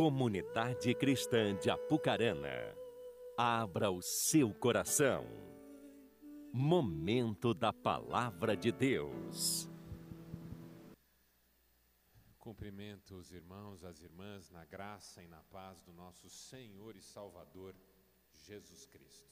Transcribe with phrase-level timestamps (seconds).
[0.00, 2.74] Comunidade Cristã de Apucarana,
[3.36, 5.26] abra o seu coração.
[6.50, 9.68] Momento da Palavra de Deus.
[12.38, 17.74] Cumprimento os irmãos, as irmãs, na graça e na paz do nosso Senhor e Salvador
[18.32, 19.28] Jesus Cristo.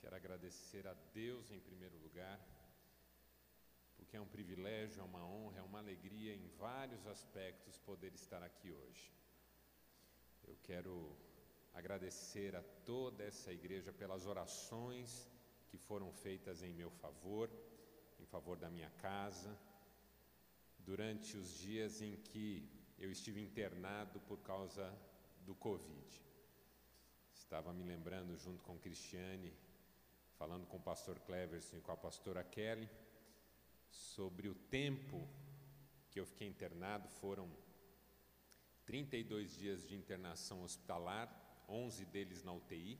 [0.00, 2.38] Quero agradecer a Deus em primeiro lugar
[3.98, 8.42] porque é um privilégio, é uma honra, é uma alegria em vários aspectos poder estar
[8.42, 9.12] aqui hoje.
[10.46, 11.14] Eu quero
[11.74, 15.28] agradecer a toda essa igreja pelas orações
[15.68, 17.50] que foram feitas em meu favor,
[18.18, 19.58] em favor da minha casa,
[20.78, 22.66] durante os dias em que
[22.98, 24.96] eu estive internado por causa
[25.44, 26.22] do Covid.
[27.34, 29.52] Estava me lembrando, junto com Cristiane,
[30.36, 32.88] falando com o pastor Cleverson e com a pastora Kelly,
[33.90, 35.28] sobre o tempo
[36.10, 37.50] que eu fiquei internado, foram
[38.86, 41.28] 32 dias de internação hospitalar,
[41.68, 42.98] 11 deles na UTI,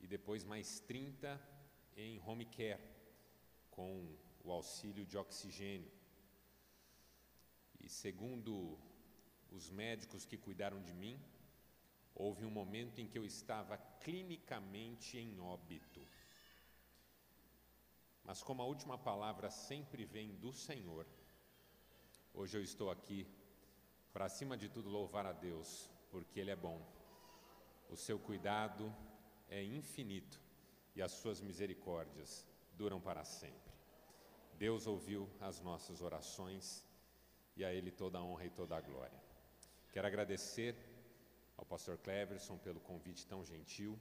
[0.00, 1.40] e depois mais 30
[1.96, 2.82] em home care,
[3.70, 5.90] com o auxílio de oxigênio.
[7.80, 8.78] E segundo
[9.50, 11.20] os médicos que cuidaram de mim,
[12.14, 16.06] houve um momento em que eu estava clinicamente em óbito.
[18.24, 21.06] Mas como a última palavra sempre vem do Senhor,
[22.32, 23.26] hoje eu estou aqui
[24.12, 26.80] para, acima de tudo, louvar a Deus, porque Ele é bom.
[27.90, 28.94] O seu cuidado
[29.48, 30.40] é infinito
[30.96, 33.74] e as suas misericórdias duram para sempre.
[34.54, 36.86] Deus ouviu as nossas orações
[37.56, 39.22] e a Ele toda a honra e toda a glória.
[39.92, 40.74] Quero agradecer
[41.58, 43.98] ao pastor Cleverson pelo convite tão gentil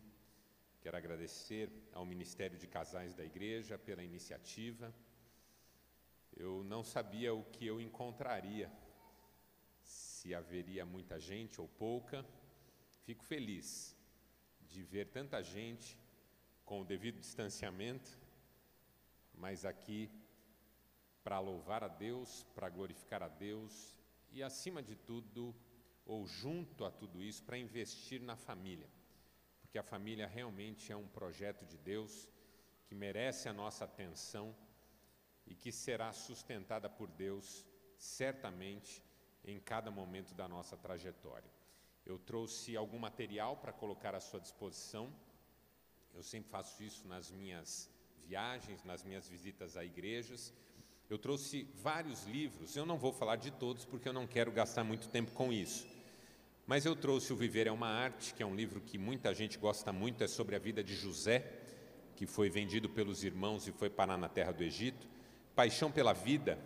[0.83, 4.93] Quero agradecer ao Ministério de Casais da Igreja pela iniciativa.
[6.35, 8.69] Eu não sabia o que eu encontraria,
[9.81, 12.25] se haveria muita gente ou pouca.
[13.05, 13.95] Fico feliz
[14.67, 15.97] de ver tanta gente
[16.65, 18.19] com o devido distanciamento,
[19.33, 20.11] mas aqui
[21.23, 23.95] para louvar a Deus, para glorificar a Deus
[24.33, 25.55] e, acima de tudo,
[26.05, 28.89] ou junto a tudo isso, para investir na família
[29.73, 32.29] porque a família realmente é um projeto de Deus
[32.85, 34.55] que merece a nossa atenção
[35.47, 37.65] e que será sustentada por Deus
[37.97, 39.03] certamente
[39.43, 41.49] em cada momento da nossa trajetória.
[42.05, 45.11] Eu trouxe algum material para colocar à sua disposição.
[46.13, 47.89] Eu sempre faço isso nas minhas
[48.27, 50.53] viagens, nas minhas visitas a igrejas.
[51.09, 54.83] Eu trouxe vários livros, eu não vou falar de todos porque eu não quero gastar
[54.83, 55.92] muito tempo com isso.
[56.65, 59.57] Mas eu trouxe O Viver é uma Arte, que é um livro que muita gente
[59.57, 61.45] gosta muito, é sobre a vida de José,
[62.15, 65.05] que foi vendido pelos irmãos e foi parar na terra do Egito.
[65.53, 66.57] Paixão pela Vida,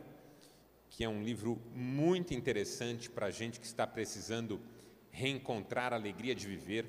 [0.87, 4.61] que é um livro muito interessante para a gente que está precisando
[5.09, 6.85] reencontrar a alegria de viver.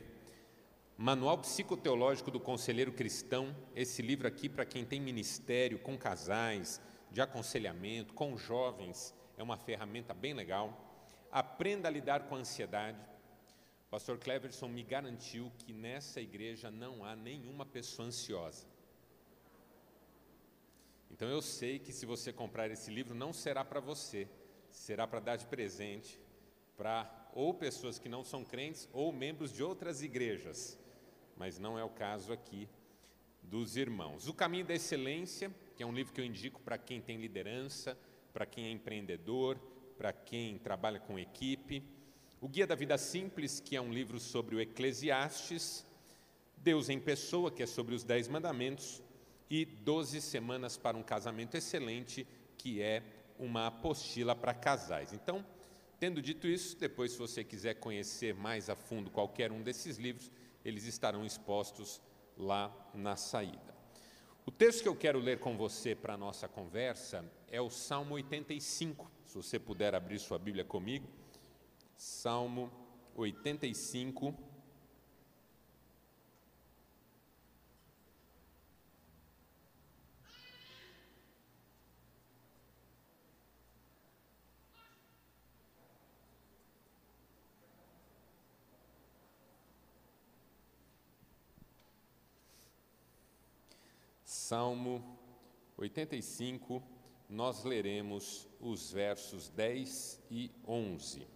[0.99, 6.79] Manual Psicoteológico do Conselheiro Cristão, esse livro aqui para quem tem ministério com casais,
[7.11, 10.88] de aconselhamento, com jovens, é uma ferramenta bem legal.
[11.31, 12.99] Aprenda a lidar com a ansiedade.
[13.87, 18.67] O pastor Cleverson me garantiu que nessa igreja não há nenhuma pessoa ansiosa.
[21.11, 24.29] Então eu sei que se você comprar esse livro, não será para você,
[24.71, 26.21] será para dar de presente
[26.77, 30.79] para ou pessoas que não são crentes ou membros de outras igrejas,
[31.37, 32.69] mas não é o caso aqui
[33.43, 34.29] dos irmãos.
[34.29, 37.99] O Caminho da Excelência, que é um livro que eu indico para quem tem liderança,
[38.33, 39.59] para quem é empreendedor,
[39.99, 41.83] para quem trabalha com equipe.
[42.41, 45.85] O Guia da Vida Simples, que é um livro sobre o Eclesiastes.
[46.57, 49.03] Deus em Pessoa, que é sobre os Dez Mandamentos.
[49.51, 52.25] E Doze Semanas para um Casamento Excelente,
[52.57, 53.03] que é
[53.39, 55.13] uma apostila para casais.
[55.13, 55.45] Então,
[55.99, 60.31] tendo dito isso, depois, se você quiser conhecer mais a fundo qualquer um desses livros,
[60.65, 62.01] eles estarão expostos
[62.37, 63.75] lá na saída.
[64.47, 68.15] O texto que eu quero ler com você para a nossa conversa é o Salmo
[68.15, 69.18] 85.
[69.39, 71.07] Você puder abrir sua Bíblia comigo,
[71.97, 72.73] Salmo
[73.15, 74.35] 85.
[94.25, 95.17] Salmo
[95.77, 96.83] 85,
[97.29, 101.27] nós leremos os versos 10 e 11.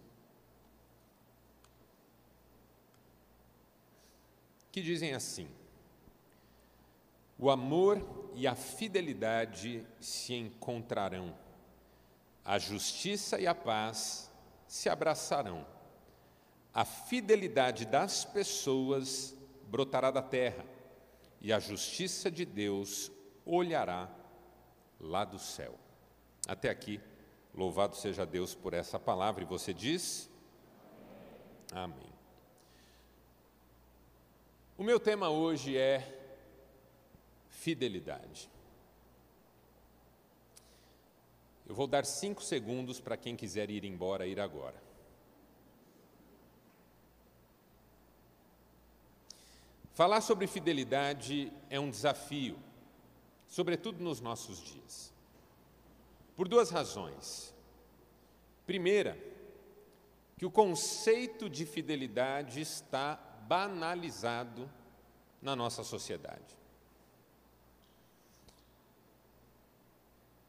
[4.71, 5.47] Que dizem assim:
[7.37, 11.37] O amor e a fidelidade se encontrarão,
[12.43, 14.31] a justiça e a paz
[14.67, 15.65] se abraçarão.
[16.73, 19.35] a fidelidade das pessoas
[19.67, 20.65] brotará da terra,
[21.39, 23.11] e a justiça de Deus
[23.45, 24.09] olhará
[24.99, 25.82] lá do céu.
[26.47, 26.99] Até aqui,
[27.53, 30.29] louvado seja Deus por essa palavra, e você diz?
[31.71, 32.11] Amém.
[34.77, 36.19] O meu tema hoje é
[37.47, 38.49] fidelidade.
[41.65, 44.81] Eu vou dar cinco segundos para quem quiser ir embora, ir agora.
[49.93, 52.59] Falar sobre fidelidade é um desafio,
[53.47, 55.12] sobretudo nos nossos dias.
[56.35, 57.53] Por duas razões.
[58.65, 59.17] Primeira,
[60.37, 63.15] que o conceito de fidelidade está
[63.47, 64.69] banalizado
[65.41, 66.57] na nossa sociedade.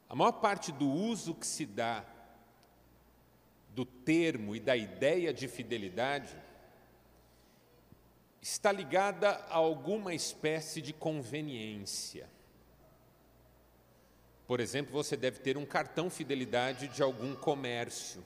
[0.07, 2.05] A maior parte do uso que se dá
[3.69, 6.35] do termo e da ideia de fidelidade
[8.41, 12.29] está ligada a alguma espécie de conveniência.
[14.47, 18.23] Por exemplo, você deve ter um cartão fidelidade de algum comércio.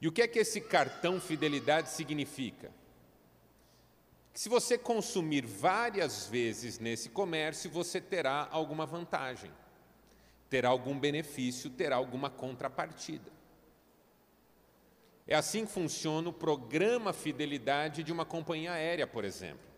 [0.00, 2.70] E o que é que esse cartão fidelidade significa?
[4.32, 9.52] Que se você consumir várias vezes nesse comércio, você terá alguma vantagem,
[10.48, 13.30] terá algum benefício, terá alguma contrapartida.
[15.26, 19.71] É assim que funciona o programa Fidelidade de uma companhia aérea, por exemplo.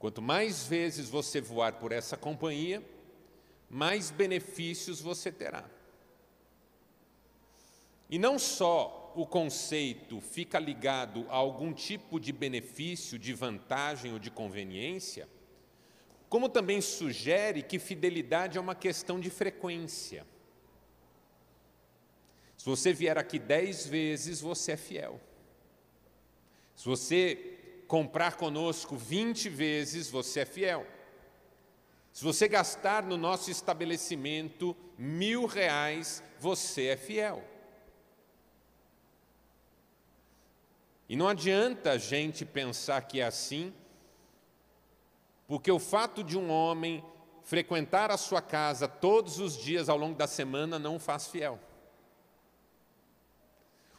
[0.00, 2.82] Quanto mais vezes você voar por essa companhia,
[3.68, 5.68] mais benefícios você terá.
[8.08, 14.18] E não só o conceito fica ligado a algum tipo de benefício, de vantagem ou
[14.18, 15.28] de conveniência,
[16.30, 20.26] como também sugere que fidelidade é uma questão de frequência.
[22.56, 25.20] Se você vier aqui dez vezes, você é fiel.
[26.74, 27.59] Se você
[27.90, 30.86] comprar conosco vinte vezes, você é fiel.
[32.12, 37.42] Se você gastar no nosso estabelecimento mil reais, você é fiel.
[41.08, 43.74] E não adianta a gente pensar que é assim,
[45.48, 47.04] porque o fato de um homem
[47.42, 51.58] frequentar a sua casa todos os dias ao longo da semana não o faz fiel.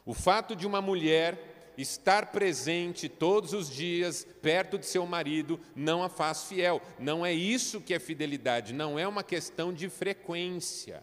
[0.06, 6.02] O fato de uma mulher estar presente todos os dias perto de seu marido não
[6.02, 6.80] a faz fiel.
[6.98, 11.02] Não é isso que é fidelidade, não é uma questão de frequência.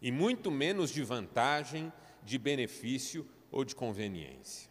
[0.00, 1.92] E muito menos de vantagem,
[2.22, 4.70] de benefício ou de conveniência.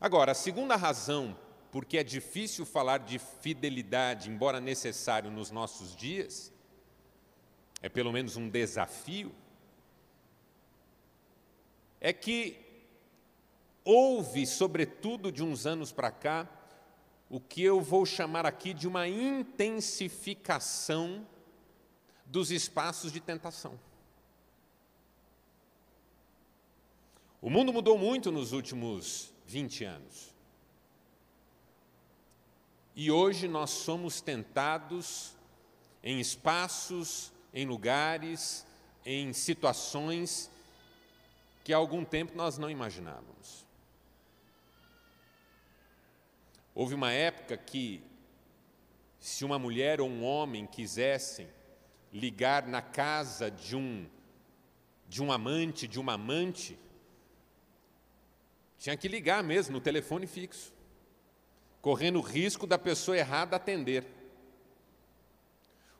[0.00, 1.36] Agora, a segunda razão
[1.74, 6.52] porque é difícil falar de fidelidade, embora necessário nos nossos dias,
[7.82, 9.34] é pelo menos um desafio,
[12.04, 12.56] é que
[13.82, 16.46] houve, sobretudo de uns anos para cá,
[17.30, 21.26] o que eu vou chamar aqui de uma intensificação
[22.26, 23.80] dos espaços de tentação.
[27.40, 30.34] O mundo mudou muito nos últimos 20 anos.
[32.94, 35.34] E hoje nós somos tentados
[36.02, 38.66] em espaços, em lugares,
[39.06, 40.50] em situações
[41.64, 43.66] que há algum tempo nós não imaginávamos.
[46.74, 48.04] Houve uma época que,
[49.18, 51.48] se uma mulher ou um homem quisessem
[52.12, 54.06] ligar na casa de um,
[55.08, 56.78] de um amante, de uma amante,
[58.78, 60.70] tinha que ligar mesmo no telefone fixo,
[61.80, 64.04] correndo o risco da pessoa errada atender.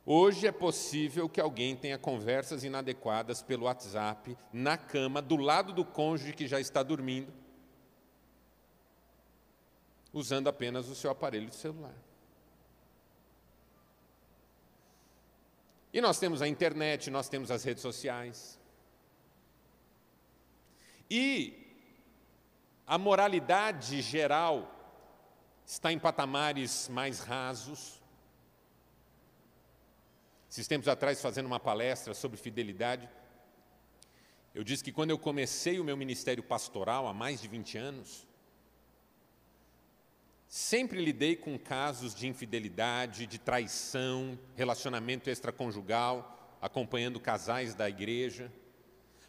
[0.07, 5.85] Hoje é possível que alguém tenha conversas inadequadas pelo WhatsApp, na cama, do lado do
[5.85, 7.33] cônjuge que já está dormindo,
[10.13, 11.95] usando apenas o seu aparelho de celular.
[15.91, 18.61] E nós temos a internet, nós temos as redes sociais.
[21.09, 21.65] E
[22.87, 24.71] a moralidade geral
[25.65, 28.03] está em patamares mais rasos.
[30.55, 33.11] Esses tempos atrás, fazendo uma palestra sobre fidelidade,
[34.55, 38.25] eu disse que quando eu comecei o meu ministério pastoral há mais de 20 anos,
[40.47, 48.49] sempre lidei com casos de infidelidade, de traição, relacionamento extraconjugal, acompanhando casais da igreja.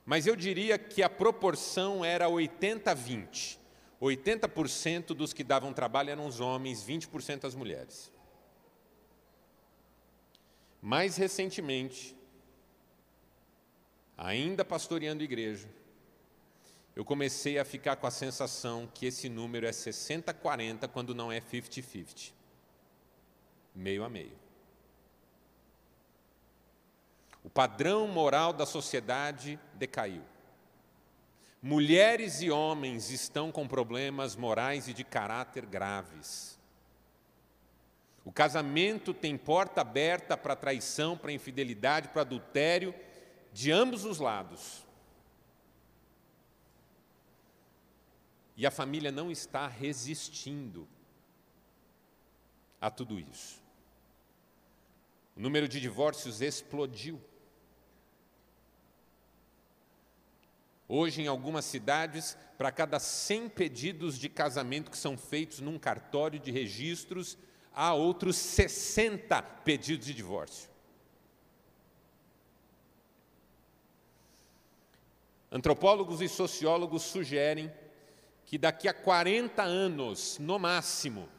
[0.05, 3.57] Mas eu diria que a proporção era 80-20.
[3.99, 8.13] 80% dos que davam trabalho eram os homens, 20% as mulheres.
[10.85, 12.15] Mais recentemente,
[14.15, 15.67] ainda pastoreando igreja,
[16.95, 21.41] eu comecei a ficar com a sensação que esse número é 60-40 quando não é
[21.41, 22.31] 50-50.
[23.73, 24.37] Meio a meio.
[27.43, 30.21] O padrão moral da sociedade decaiu.
[31.63, 36.54] Mulheres e homens estão com problemas morais e de caráter graves.
[38.25, 42.93] O casamento tem porta aberta para traição, para infidelidade, para adultério,
[43.53, 44.83] de ambos os lados.
[48.57, 50.87] E a família não está resistindo
[52.81, 53.61] a tudo isso.
[55.35, 57.21] O número de divórcios explodiu.
[60.87, 66.39] Hoje, em algumas cidades, para cada 100 pedidos de casamento que são feitos num cartório
[66.39, 67.37] de registros,
[67.75, 70.69] há outros 60 pedidos de divórcio.
[75.51, 77.71] Antropólogos e sociólogos sugerem
[78.45, 81.29] que daqui a 40 anos, no máximo,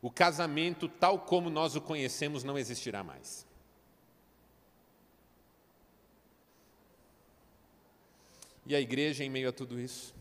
[0.00, 3.46] o casamento tal como nós o conhecemos não existirá mais.
[8.66, 10.14] E a igreja, em meio a tudo isso,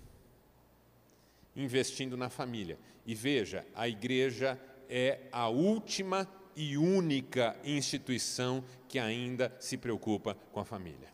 [1.56, 2.80] investindo na família.
[3.06, 4.60] E veja, a igreja
[4.92, 11.10] é a última e única instituição que ainda se preocupa com a família.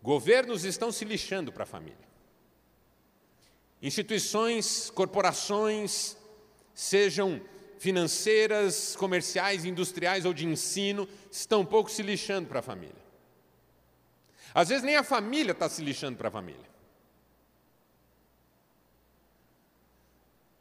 [0.00, 2.06] Governos estão se lixando para a família.
[3.82, 6.16] Instituições, corporações,
[6.72, 7.40] sejam
[7.78, 13.04] financeiras, comerciais, industriais ou de ensino, estão um pouco se lixando para a família.
[14.54, 16.73] Às vezes nem a família está se lixando para a família.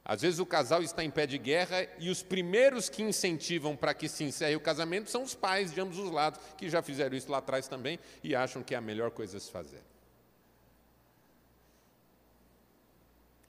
[0.05, 3.93] Às vezes o casal está em pé de guerra e os primeiros que incentivam para
[3.93, 7.15] que se encerre o casamento são os pais de ambos os lados, que já fizeram
[7.15, 9.81] isso lá atrás também e acham que é a melhor coisa a se fazer.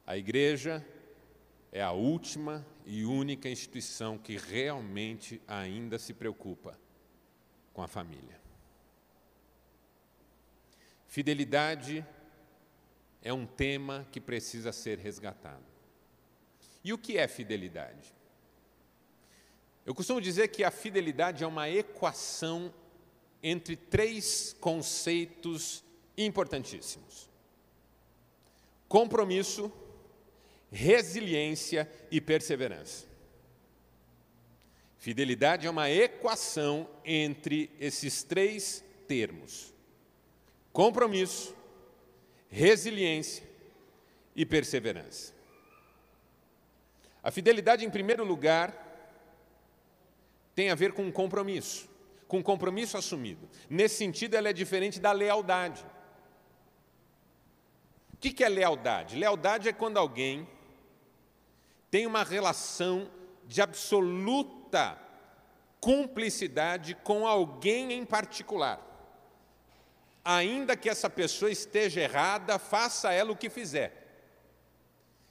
[0.07, 0.85] A igreja
[1.73, 6.79] é a última e única instituição que realmente ainda se preocupa
[7.73, 8.41] com a família.
[11.09, 12.07] Fidelidade
[13.23, 15.74] é um tema que precisa ser resgatado.
[16.85, 18.15] E o que é fidelidade?
[19.87, 22.73] Eu costumo dizer que a fidelidade é uma equação
[23.43, 25.83] entre três conceitos
[26.17, 27.29] importantíssimos:
[28.87, 29.73] compromisso,
[30.71, 33.07] resiliência e perseverança.
[34.99, 39.73] Fidelidade é uma equação entre esses três termos:
[40.73, 41.55] compromisso,
[42.49, 43.45] resiliência
[44.35, 45.34] e perseverança.
[47.25, 48.85] A fidelidade, em primeiro lugar,
[50.55, 51.89] tem a ver com um compromisso,
[52.29, 53.49] com um compromisso assumido.
[53.69, 55.85] Nesse sentido, ela é diferente da lealdade.
[58.13, 59.17] O que é lealdade?
[59.17, 60.47] Lealdade é quando alguém
[61.91, 63.11] tem uma relação
[63.47, 64.99] de absoluta
[65.81, 68.81] cumplicidade com alguém em particular.
[70.23, 74.04] Ainda que essa pessoa esteja errada, faça ela o que fizer.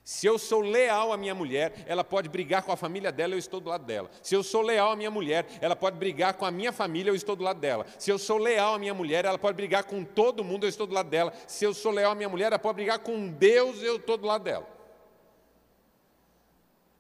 [0.04, 3.38] Se eu sou leal à minha mulher, ela pode brigar com a família dela, eu
[3.38, 4.12] estou do lado dela.
[4.22, 7.16] Se eu sou leal à minha mulher, ela pode brigar com a minha família, eu
[7.16, 7.86] estou do lado dela.
[7.98, 10.86] Se eu sou leal à minha mulher, ela pode brigar com todo mundo, eu estou
[10.86, 11.32] do lado dela.
[11.48, 14.28] Se eu sou leal à minha mulher, ela pode brigar com Deus, eu estou do
[14.28, 14.68] lado dela.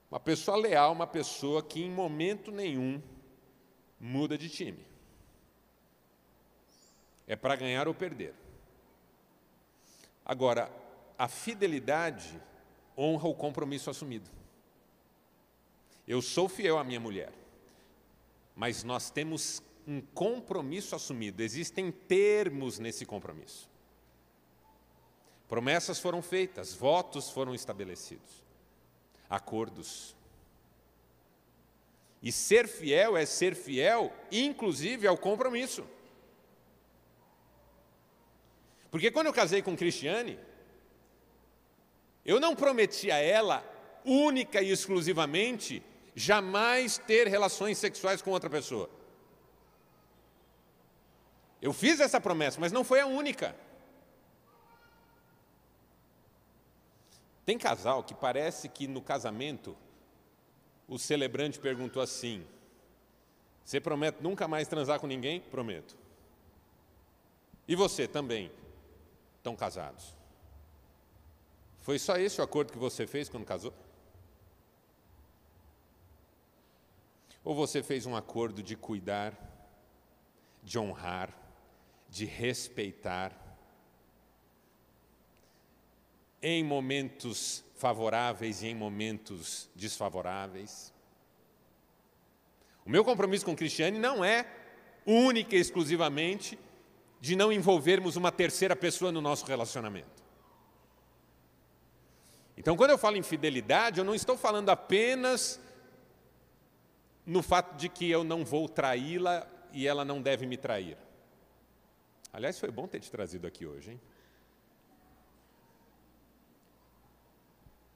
[0.09, 3.01] Uma pessoa leal, uma pessoa que em momento nenhum
[3.99, 4.87] muda de time.
[7.27, 8.33] É para ganhar ou perder.
[10.25, 10.71] Agora,
[11.17, 12.39] a fidelidade
[12.97, 14.29] honra o compromisso assumido.
[16.07, 17.31] Eu sou fiel à minha mulher,
[18.55, 23.69] mas nós temos um compromisso assumido, existem termos nesse compromisso.
[25.47, 28.43] Promessas foram feitas, votos foram estabelecidos,
[29.29, 30.15] acordos.
[32.21, 35.85] E ser fiel é ser fiel, inclusive ao compromisso.
[38.89, 40.39] Porque quando eu casei com Cristiane,
[42.25, 43.63] eu não prometi a ela,
[44.05, 45.83] única e exclusivamente,
[46.15, 48.89] jamais ter relações sexuais com outra pessoa.
[51.61, 53.55] Eu fiz essa promessa, mas não foi a única.
[57.45, 59.75] Tem casal que parece que no casamento
[60.87, 62.45] o celebrante perguntou assim:
[63.63, 65.41] Você promete nunca mais transar com ninguém?
[65.41, 65.97] Prometo.
[67.67, 68.51] E você também?
[69.37, 70.15] Estão casados.
[71.83, 73.73] Foi só esse o acordo que você fez quando casou?
[77.43, 79.37] Ou você fez um acordo de cuidar,
[80.63, 81.37] de honrar,
[82.09, 83.37] de respeitar
[86.41, 90.93] em momentos favoráveis e em momentos desfavoráveis.
[92.85, 94.49] O meu compromisso com Cristiane não é
[95.05, 96.57] única e exclusivamente
[97.19, 100.22] de não envolvermos uma terceira pessoa no nosso relacionamento.
[102.57, 105.59] Então, quando eu falo em fidelidade, eu não estou falando apenas
[107.25, 110.97] no fato de que eu não vou traí-la e ela não deve me trair.
[112.31, 114.01] Aliás, foi bom ter te trazido aqui hoje, hein?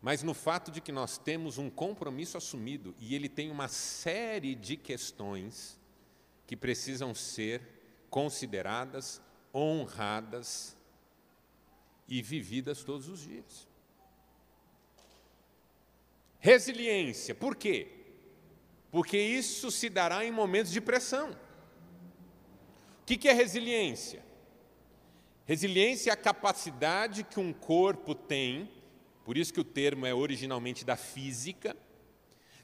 [0.01, 4.55] Mas no fato de que nós temos um compromisso assumido e ele tem uma série
[4.55, 5.79] de questões
[6.45, 7.61] que precisam ser
[8.09, 9.21] consideradas,
[9.53, 10.77] honradas
[12.07, 13.66] e vividas todos os dias.
[16.39, 17.87] Resiliência, por quê?
[18.91, 21.31] Porque isso se dará em momentos de pressão.
[23.01, 24.23] O que é resiliência?
[25.45, 28.69] Resiliência é a capacidade que um corpo tem,
[29.23, 31.75] por isso que o termo é originalmente da física,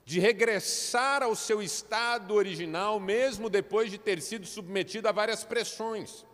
[0.05, 6.25] de regressar ao seu estado original, mesmo depois de ter sido submetido a várias pressões.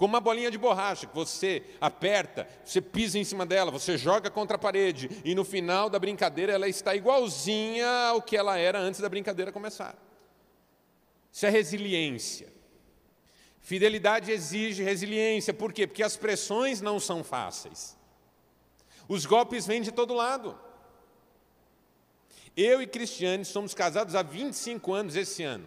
[0.00, 4.30] Como uma bolinha de borracha que você aperta, você pisa em cima dela, você joga
[4.30, 8.78] contra a parede e no final da brincadeira ela está igualzinha ao que ela era
[8.78, 9.94] antes da brincadeira começar.
[11.30, 12.50] Isso é resiliência.
[13.60, 15.86] Fidelidade exige resiliência, por quê?
[15.86, 17.94] Porque as pressões não são fáceis.
[19.06, 20.58] Os golpes vêm de todo lado.
[22.56, 25.66] Eu e Cristiane somos casados há 25 anos esse ano.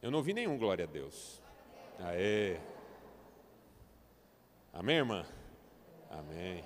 [0.00, 1.41] Eu não vi nenhum, glória a Deus.
[1.98, 2.58] Aê.
[4.72, 5.26] Amém, irmã?
[6.10, 6.64] Amém.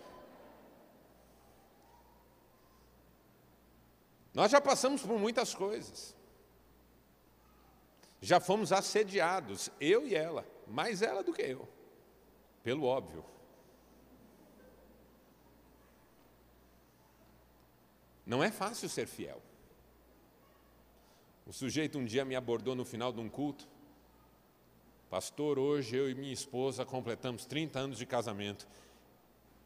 [4.33, 6.15] Nós já passamos por muitas coisas.
[8.21, 11.69] Já fomos assediados, eu e ela, mais ela do que eu,
[12.63, 13.25] pelo óbvio.
[18.27, 19.41] Não é fácil ser fiel.
[21.47, 23.69] O sujeito um dia me abordou no final de um culto.
[25.09, 28.67] Pastor, hoje eu e minha esposa completamos 30 anos de casamento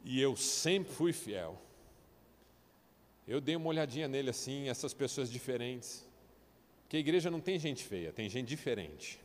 [0.05, 1.61] e eu sempre fui fiel.
[3.27, 6.07] Eu dei uma olhadinha nele assim, essas pessoas diferentes.
[6.83, 9.21] Porque a igreja não tem gente feia, tem gente diferente.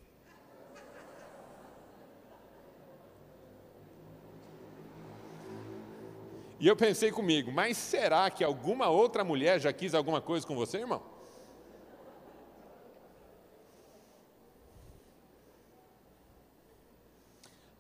[6.58, 10.56] E eu pensei comigo, mas será que alguma outra mulher já quis alguma coisa com
[10.56, 11.15] você, irmão?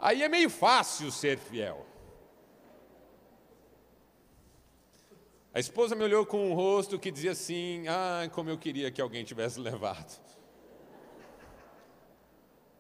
[0.06, 1.84] Aí é meio fácil ser fiel.
[5.52, 9.02] A esposa me olhou com um rosto que dizia assim: Ah, como eu queria que
[9.02, 10.22] alguém tivesse levado.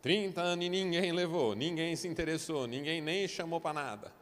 [0.03, 4.13] 30 anos e ninguém levou, ninguém se interessou, ninguém nem chamou para nada.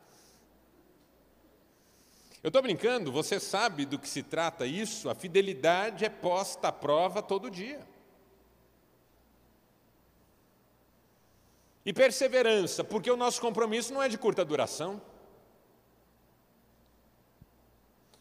[2.42, 5.10] Eu estou brincando, você sabe do que se trata isso?
[5.10, 7.86] A fidelidade é posta à prova todo dia.
[11.86, 15.02] E perseverança, porque o nosso compromisso não é de curta duração.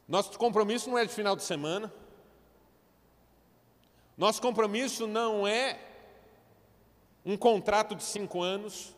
[0.08, 1.92] Nosso compromisso não é de final de semana.
[4.16, 5.78] Nosso compromisso não é
[7.24, 8.94] um contrato de cinco anos.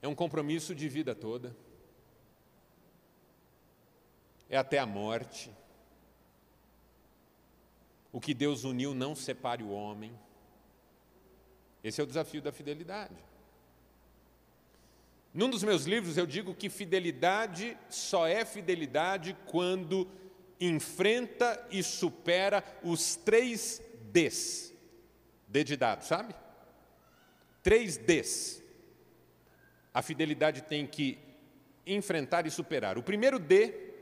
[0.00, 1.54] É um compromisso de vida toda.
[4.48, 5.52] É até a morte.
[8.10, 10.18] O que Deus uniu não separe o homem.
[11.86, 13.14] Esse é o desafio da fidelidade.
[15.32, 20.08] Num dos meus livros eu digo que fidelidade só é fidelidade quando
[20.60, 24.74] enfrenta e supera os três Ds.
[25.46, 26.34] D de dado, sabe?
[27.62, 28.64] Três Ds.
[29.94, 31.16] A fidelidade tem que
[31.86, 32.98] enfrentar e superar.
[32.98, 33.92] O primeiro D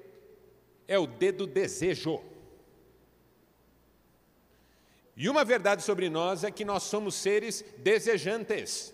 [0.89, 2.19] é o D do desejo.
[5.17, 8.93] E uma verdade sobre nós é que nós somos seres desejantes.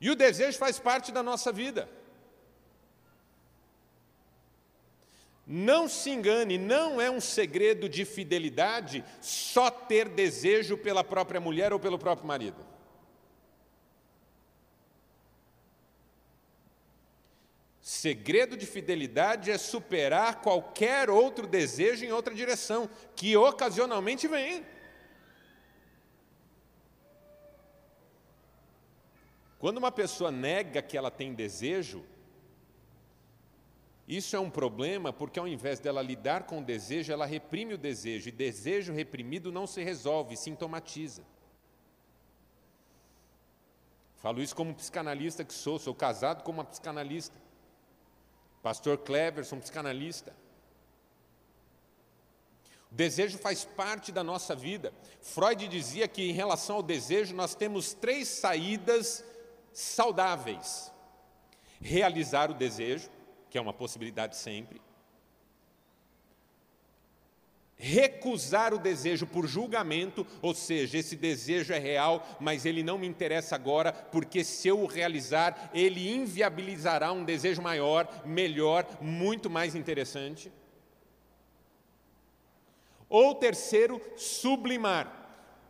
[0.00, 1.88] E o desejo faz parte da nossa vida.
[5.46, 11.72] Não se engane, não é um segredo de fidelidade só ter desejo pela própria mulher
[11.72, 12.75] ou pelo próprio marido.
[17.86, 24.66] Segredo de fidelidade é superar qualquer outro desejo em outra direção, que ocasionalmente vem.
[29.60, 32.04] Quando uma pessoa nega que ela tem desejo,
[34.08, 37.78] Isso é um problema porque, ao invés dela lidar com o desejo, ela reprime o
[37.78, 41.24] desejo, e desejo reprimido não se resolve, sintomatiza.
[44.16, 47.45] Falo isso como psicanalista que sou, sou casado com uma psicanalista.
[48.66, 50.34] Pastor Cleverson, psicanalista.
[52.90, 54.92] O desejo faz parte da nossa vida.
[55.22, 59.24] Freud dizia que, em relação ao desejo, nós temos três saídas
[59.72, 60.92] saudáveis:
[61.80, 63.08] realizar o desejo,
[63.48, 64.82] que é uma possibilidade sempre,
[67.78, 73.06] recusar o desejo por julgamento, ou seja, esse desejo é real, mas ele não me
[73.06, 79.74] interessa agora, porque se eu o realizar, ele inviabilizará um desejo maior, melhor, muito mais
[79.74, 80.50] interessante.
[83.08, 85.26] Ou terceiro, sublimar,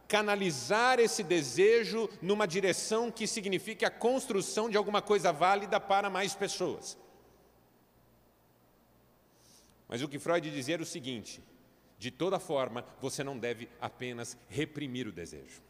[0.06, 6.34] canalizar esse desejo numa direção que signifique a construção de alguma coisa válida para mais
[6.34, 6.96] pessoas.
[9.88, 11.42] Mas o que Freud dizia era o seguinte:
[11.98, 15.62] de toda forma, você não deve apenas reprimir o desejo.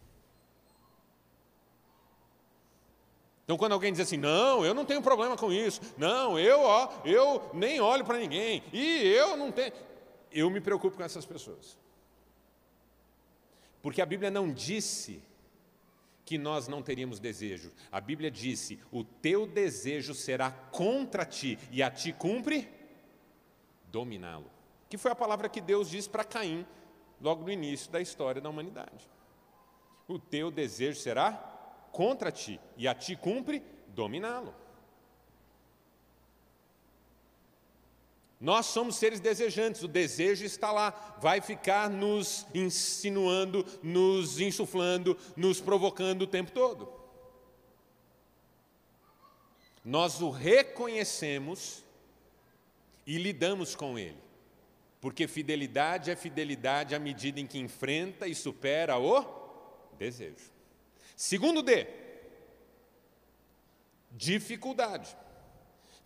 [3.45, 6.93] Então, quando alguém diz assim, não, eu não tenho problema com isso, não, eu, ó,
[7.05, 9.73] eu nem olho para ninguém, e eu não tenho.
[10.33, 11.79] Eu me preocupo com essas pessoas.
[13.81, 15.23] Porque a Bíblia não disse
[16.25, 17.71] que nós não teríamos desejo.
[17.93, 22.69] A Bíblia disse: o teu desejo será contra ti, e a ti cumpre
[23.93, 24.56] dominá-lo
[24.88, 26.66] que foi a palavra que Deus disse para Caim
[27.20, 29.09] logo no início da história da humanidade.
[30.07, 31.33] O teu desejo será
[31.90, 34.55] contra ti, e a ti cumpre dominá-lo.
[38.38, 45.59] Nós somos seres desejantes, o desejo está lá, vai ficar nos insinuando, nos insuflando, nos
[45.59, 46.92] provocando o tempo todo.
[49.83, 51.83] Nós o reconhecemos
[53.07, 54.26] e lidamos com ele.
[55.00, 59.24] Porque fidelidade é fidelidade à medida em que enfrenta e supera o
[59.98, 60.50] desejo.
[61.14, 61.87] Segundo D,
[64.11, 65.16] dificuldade.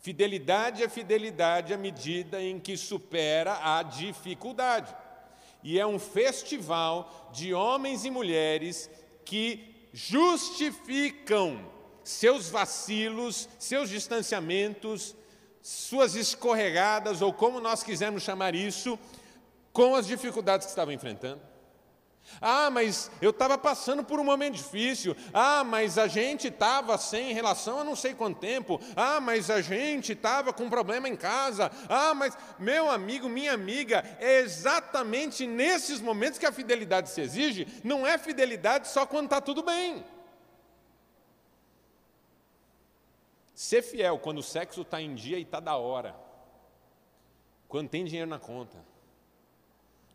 [0.01, 4.95] Fidelidade é fidelidade à medida em que supera a dificuldade.
[5.63, 8.91] E é um festival de homens e mulheres
[9.25, 11.71] que justificam
[12.03, 15.15] seus vacilos, seus distanciamentos,
[15.63, 18.99] suas escorregadas, ou como nós quisermos chamar isso,
[19.73, 21.41] com as dificuldades que estava enfrentando.
[22.41, 25.17] Ah, mas eu estava passando por um momento difícil.
[25.33, 28.81] Ah, mas a gente estava sem relação há não sei quanto tempo.
[28.95, 31.71] Ah, mas a gente estava com um problema em casa.
[31.89, 37.67] Ah, mas meu amigo, minha amiga, é exatamente nesses momentos que a fidelidade se exige.
[37.83, 40.05] Não é fidelidade só quando está tudo bem.
[43.61, 46.19] Ser fiel quando o sexo está em dia e está da hora.
[47.69, 48.83] Quando tem dinheiro na conta.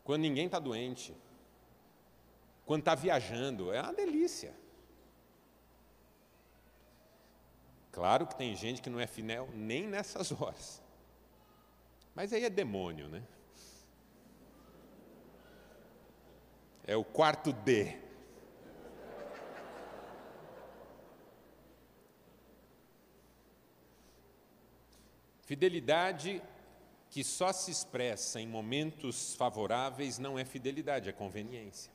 [0.02, 1.14] Quando ninguém está doente.
[2.64, 3.72] Quando está viajando.
[3.72, 4.52] É uma delícia.
[7.92, 10.82] Claro que tem gente que não é fiel nem nessas horas.
[12.16, 13.22] Mas aí é demônio, né?
[16.84, 18.05] É o quarto D.
[25.46, 26.42] Fidelidade
[27.08, 31.90] que só se expressa em momentos favoráveis não é fidelidade, é conveniência.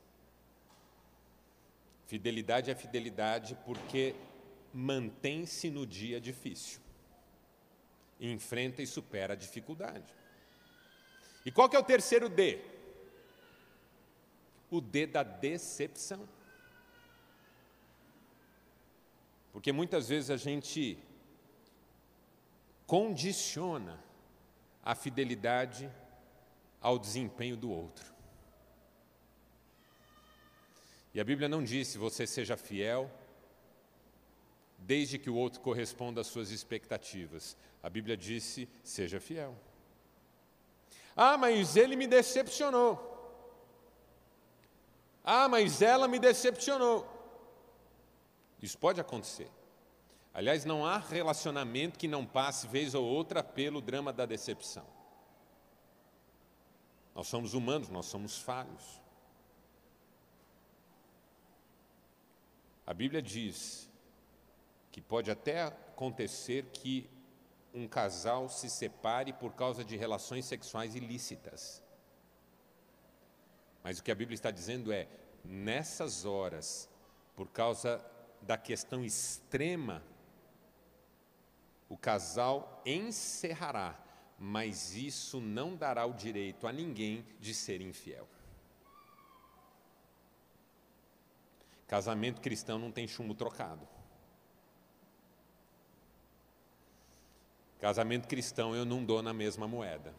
[2.07, 4.15] Fidelidade é fidelidade porque
[4.73, 6.79] mantém-se no dia difícil,
[8.21, 10.15] enfrenta e supera a dificuldade.
[11.45, 12.57] E qual que é o terceiro D?
[14.69, 16.27] O D da decepção.
[19.51, 20.97] Porque muitas vezes a gente
[22.91, 23.97] condiciona
[24.83, 25.89] a fidelidade
[26.81, 28.13] ao desempenho do outro.
[31.13, 33.09] E a Bíblia não disse você seja fiel
[34.77, 37.55] desde que o outro corresponda às suas expectativas.
[37.81, 39.57] A Bíblia disse seja fiel.
[41.15, 42.99] Ah, mas ele me decepcionou.
[45.23, 47.07] Ah, mas ela me decepcionou.
[48.61, 49.49] Isso pode acontecer.
[50.33, 54.85] Aliás, não há relacionamento que não passe vez ou outra pelo drama da decepção.
[57.13, 59.01] Nós somos humanos, nós somos falhos.
[62.85, 63.89] A Bíblia diz
[64.91, 67.09] que pode até acontecer que
[67.73, 71.83] um casal se separe por causa de relações sexuais ilícitas.
[73.83, 75.07] Mas o que a Bíblia está dizendo é:
[75.43, 76.89] nessas horas,
[77.35, 78.03] por causa
[78.41, 80.03] da questão extrema
[81.91, 83.99] o casal encerrará,
[84.39, 88.25] mas isso não dará o direito a ninguém de ser infiel.
[91.87, 93.85] Casamento cristão não tem chumbo trocado.
[97.77, 100.15] Casamento cristão eu não dou na mesma moeda.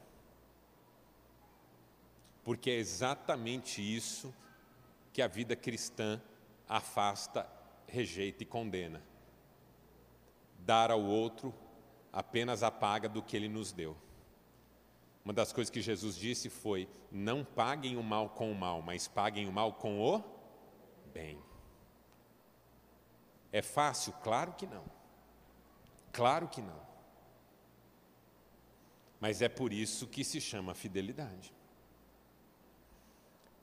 [2.44, 4.34] Porque é exatamente isso
[5.10, 6.20] que a vida cristã
[6.68, 7.50] afasta,
[7.86, 9.02] rejeita e condena.
[10.58, 11.61] Dar ao outro
[12.12, 13.96] apenas a paga do que ele nos deu.
[15.24, 19.08] Uma das coisas que Jesus disse foi: não paguem o mal com o mal, mas
[19.08, 20.22] paguem o mal com o
[21.12, 21.38] bem.
[23.52, 24.12] É fácil?
[24.22, 24.84] Claro que não.
[26.12, 26.80] Claro que não.
[29.20, 31.54] Mas é por isso que se chama fidelidade.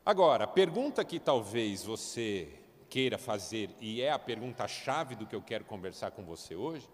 [0.05, 2.59] Agora, a pergunta que talvez você
[2.89, 6.89] queira fazer, e é a pergunta-chave do que eu quero conversar com você hoje,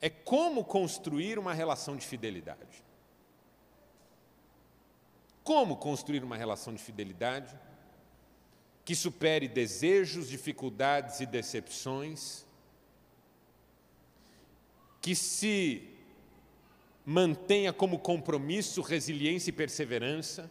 [0.00, 2.84] é como construir uma relação de fidelidade.
[5.44, 7.58] Como construir uma relação de fidelidade
[8.84, 12.46] que supere desejos, dificuldades e decepções,
[15.00, 15.88] que se
[17.04, 20.50] mantenha como compromisso resiliência e perseverança,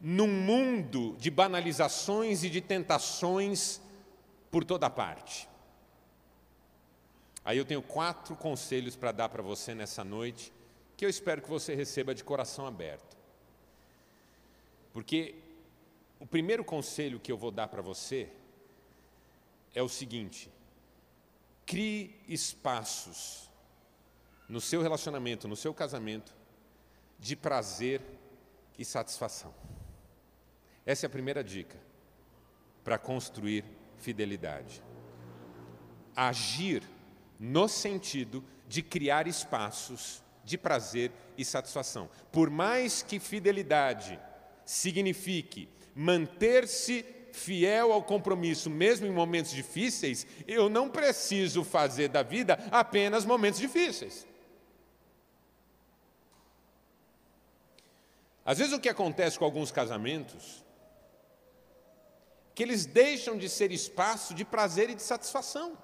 [0.00, 3.80] num mundo de banalizações e de tentações
[4.50, 5.48] por toda parte.
[7.44, 10.52] Aí eu tenho quatro conselhos para dar para você nessa noite,
[10.96, 13.16] que eu espero que você receba de coração aberto.
[14.92, 15.34] Porque
[16.18, 18.30] o primeiro conselho que eu vou dar para você
[19.74, 20.50] é o seguinte:
[21.66, 23.50] crie espaços
[24.48, 26.34] no seu relacionamento, no seu casamento,
[27.18, 28.00] de prazer
[28.78, 29.54] e satisfação.
[30.86, 31.78] Essa é a primeira dica
[32.82, 33.64] para construir
[33.98, 34.82] fidelidade.
[36.14, 36.82] Agir
[37.38, 42.08] no sentido de criar espaços de prazer e satisfação.
[42.30, 44.18] Por mais que fidelidade
[44.64, 52.58] signifique manter-se fiel ao compromisso, mesmo em momentos difíceis, eu não preciso fazer da vida
[52.70, 54.26] apenas momentos difíceis.
[58.44, 60.62] Às vezes o que acontece com alguns casamentos
[62.54, 65.76] que eles deixam de ser espaço de prazer e de satisfação.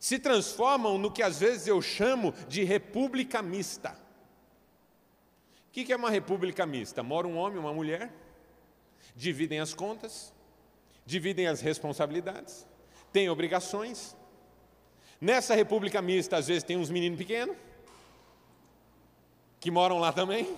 [0.00, 3.90] Se transformam no que às vezes eu chamo de república mista.
[5.68, 7.02] O que é uma república mista?
[7.02, 8.10] Mora um homem e uma mulher,
[9.14, 10.32] dividem as contas,
[11.04, 12.66] dividem as responsabilidades,
[13.12, 14.16] têm obrigações.
[15.20, 17.56] Nessa república mista, às vezes, tem uns meninos pequenos,
[19.60, 20.56] que moram lá também,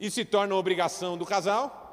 [0.00, 1.85] e se torna obrigação do casal.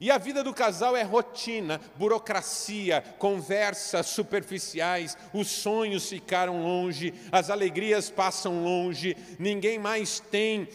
[0.00, 7.48] E a vida do casal é rotina, burocracia, conversas superficiais, os sonhos ficaram longe, as
[7.48, 10.68] alegrias passam longe, ninguém mais tem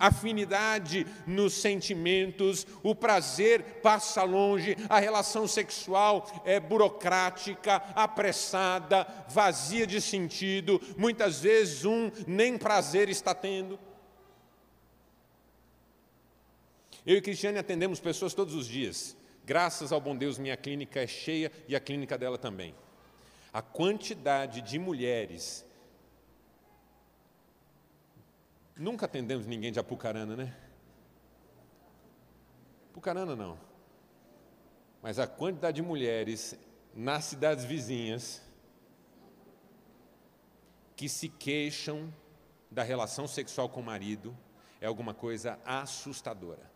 [0.00, 10.00] afinidade nos sentimentos, o prazer passa longe, a relação sexual é burocrática, apressada, vazia de
[10.00, 13.78] sentido, muitas vezes um nem prazer está tendo.
[17.04, 19.16] Eu e Cristiane atendemos pessoas todos os dias.
[19.44, 22.74] Graças ao bom Deus, minha clínica é cheia e a clínica dela também.
[23.52, 25.64] A quantidade de mulheres.
[28.76, 30.56] Nunca atendemos ninguém de Apucarana, né?
[32.90, 33.58] Apucarana não.
[35.02, 36.56] Mas a quantidade de mulheres
[36.94, 38.40] nas cidades vizinhas
[40.94, 42.14] que se queixam
[42.70, 44.36] da relação sexual com o marido
[44.80, 46.71] é alguma coisa assustadora.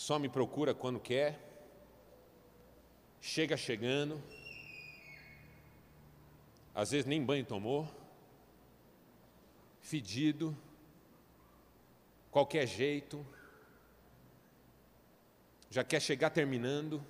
[0.00, 1.38] Só me procura quando quer,
[3.20, 4.18] chega chegando,
[6.74, 7.86] às vezes nem banho tomou,
[9.78, 10.56] fedido,
[12.30, 13.26] qualquer jeito,
[15.68, 17.04] já quer chegar terminando,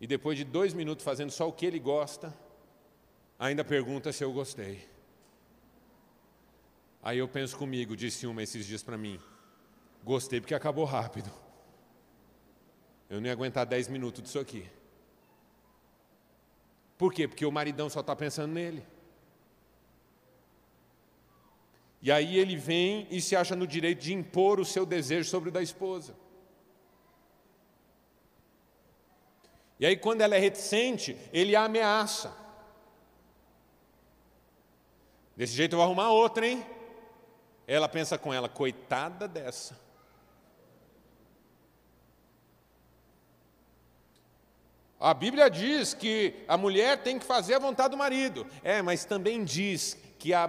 [0.00, 2.34] e depois de dois minutos fazendo só o que ele gosta,
[3.38, 4.88] ainda pergunta se eu gostei.
[7.02, 9.20] Aí eu penso comigo, disse uma esses dias para mim,
[10.04, 11.30] Gostei porque acabou rápido.
[13.08, 14.68] Eu não ia aguentar 10 minutos disso aqui.
[16.96, 17.28] Por quê?
[17.28, 18.84] Porque o maridão só está pensando nele.
[22.00, 25.48] E aí ele vem e se acha no direito de impor o seu desejo sobre
[25.48, 26.14] o da esposa.
[29.80, 32.36] E aí, quando ela é reticente, ele a ameaça.
[35.36, 36.66] Desse jeito eu vou arrumar outra, hein?
[37.64, 39.78] Ela pensa com ela, coitada dessa.
[45.00, 48.46] A Bíblia diz que a mulher tem que fazer a vontade do marido.
[48.62, 50.48] É, mas também diz que a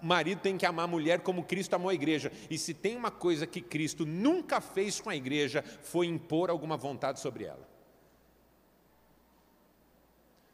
[0.00, 2.32] marido tem que amar a mulher como Cristo amou a igreja.
[2.48, 6.76] E se tem uma coisa que Cristo nunca fez com a igreja, foi impor alguma
[6.76, 7.68] vontade sobre ela.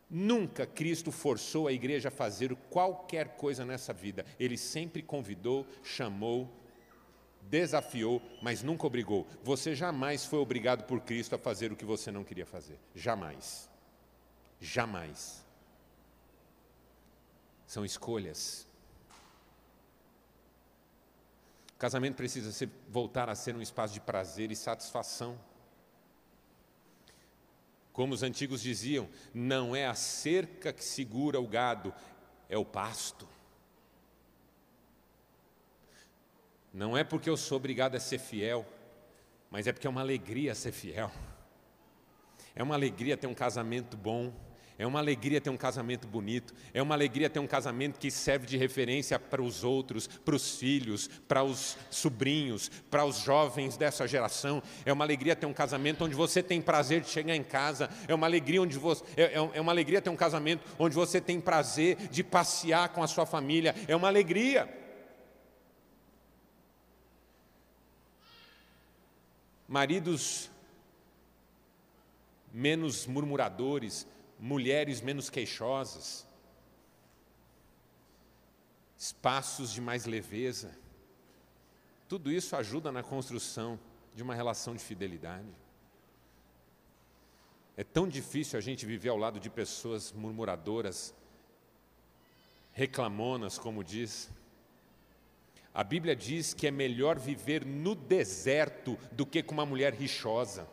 [0.09, 4.25] Nunca Cristo forçou a igreja a fazer qualquer coisa nessa vida.
[4.39, 6.49] Ele sempre convidou, chamou,
[7.49, 9.27] desafiou, mas nunca obrigou.
[9.43, 12.79] Você jamais foi obrigado por Cristo a fazer o que você não queria fazer.
[12.95, 13.69] Jamais.
[14.61, 15.45] Jamais.
[17.67, 18.67] São escolhas.
[21.75, 25.39] O casamento precisa ser, voltar a ser um espaço de prazer e satisfação.
[27.93, 31.95] Como os antigos diziam, não é a cerca que segura o gado,
[32.49, 33.29] é o pasto.
[36.77, 38.67] Não é porque eu sou obrigado a ser fiel,
[39.51, 41.11] mas é porque é uma alegria ser fiel.
[42.55, 44.31] É uma alegria ter um casamento bom,
[44.79, 48.47] é uma alegria ter um casamento bonito, é uma alegria ter um casamento que serve
[48.47, 54.07] de referência para os outros, para os filhos, para os sobrinhos, para os jovens dessa
[54.07, 54.63] geração.
[54.85, 58.15] É uma alegria ter um casamento onde você tem prazer de chegar em casa, é
[58.15, 61.41] uma alegria onde você é, é, é uma alegria ter um casamento onde você tem
[61.41, 63.75] prazer de passear com a sua família.
[63.89, 64.85] É uma alegria.
[69.69, 70.51] Maridos
[72.53, 74.07] menos murmuradores,
[74.39, 76.27] mulheres menos queixosas,
[78.97, 80.77] espaços de mais leveza.
[82.09, 83.79] Tudo isso ajuda na construção
[84.15, 85.49] de uma relação de fidelidade.
[87.77, 91.15] É tão difícil a gente viver ao lado de pessoas murmuradoras,
[92.73, 94.31] reclamonas, como diz,
[95.77, 100.67] a Bíblia diz que é melhor viver no deserto do que com uma mulher rixosa.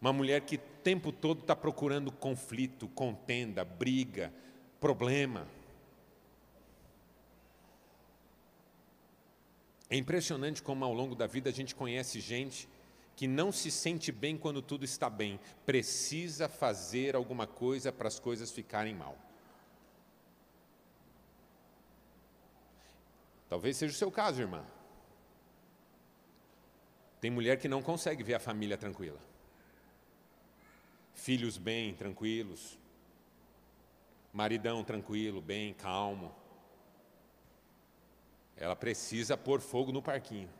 [0.00, 4.32] Uma mulher que o tempo todo está procurando conflito, contenda, briga,
[4.80, 5.46] problema.
[9.90, 12.66] É impressionante como ao longo da vida a gente conhece gente
[13.14, 18.18] que não se sente bem quando tudo está bem, precisa fazer alguma coisa para as
[18.18, 19.25] coisas ficarem mal.
[23.48, 24.64] Talvez seja o seu caso, irmã.
[27.20, 29.18] Tem mulher que não consegue ver a família tranquila.
[31.14, 32.78] Filhos bem, tranquilos.
[34.32, 36.34] Maridão tranquilo, bem, calmo.
[38.56, 40.50] Ela precisa pôr fogo no parquinho.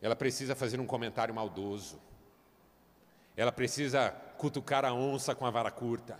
[0.00, 2.00] Ela precisa fazer um comentário maldoso.
[3.36, 6.18] Ela precisa cutucar a onça com a vara curta.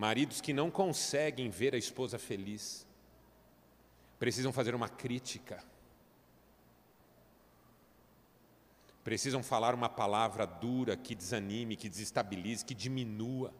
[0.00, 2.86] Maridos que não conseguem ver a esposa feliz,
[4.18, 5.62] precisam fazer uma crítica,
[9.04, 13.52] precisam falar uma palavra dura que desanime, que desestabilize, que diminua.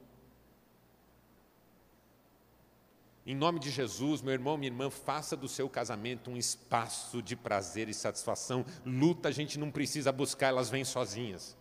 [3.27, 7.37] Em nome de Jesus, meu irmão, minha irmã, faça do seu casamento um espaço de
[7.37, 8.65] prazer e satisfação.
[8.83, 11.60] Luta a gente não precisa buscar, elas vêm sozinhas.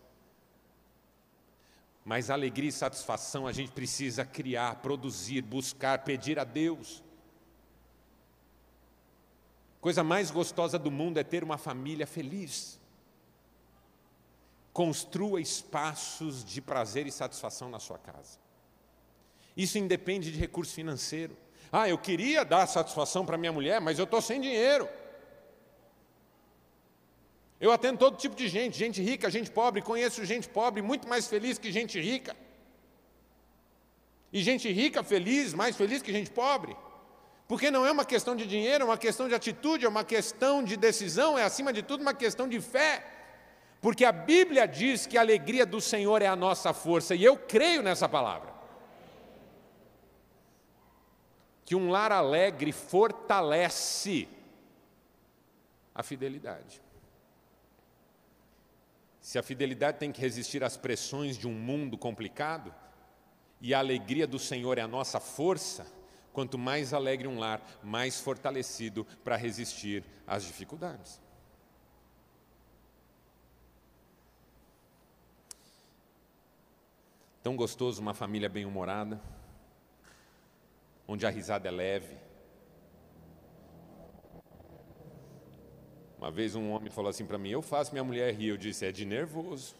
[2.04, 7.02] Mas alegria e satisfação a gente precisa criar, produzir, buscar, pedir a Deus.
[9.80, 12.78] Coisa mais gostosa do mundo é ter uma família feliz.
[14.72, 18.38] Construa espaços de prazer e satisfação na sua casa.
[19.56, 21.36] Isso independe de recurso financeiro.
[21.72, 24.88] Ah, eu queria dar satisfação para minha mulher, mas eu estou sem dinheiro.
[27.60, 31.26] Eu atendo todo tipo de gente, gente rica, gente pobre, conheço gente pobre muito mais
[31.26, 32.34] feliz que gente rica.
[34.32, 36.74] E gente rica feliz, mais feliz que gente pobre.
[37.46, 40.64] Porque não é uma questão de dinheiro, é uma questão de atitude, é uma questão
[40.64, 43.04] de decisão, é acima de tudo uma questão de fé.
[43.80, 47.36] Porque a Bíblia diz que a alegria do Senhor é a nossa força, e eu
[47.36, 48.54] creio nessa palavra.
[51.64, 54.28] Que um lar alegre fortalece
[55.94, 56.80] a fidelidade.
[59.30, 62.74] Se a fidelidade tem que resistir às pressões de um mundo complicado,
[63.60, 65.86] e a alegria do Senhor é a nossa força,
[66.32, 71.20] quanto mais alegre um lar, mais fortalecido para resistir às dificuldades.
[77.40, 79.22] Tão gostoso uma família bem-humorada,
[81.06, 82.16] onde a risada é leve,
[86.20, 88.48] Uma vez um homem falou assim para mim: Eu faço minha mulher rir.
[88.48, 89.74] Eu disse: É de nervoso.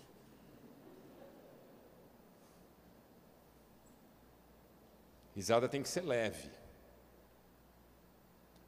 [5.37, 6.51] Risada tem que ser leve,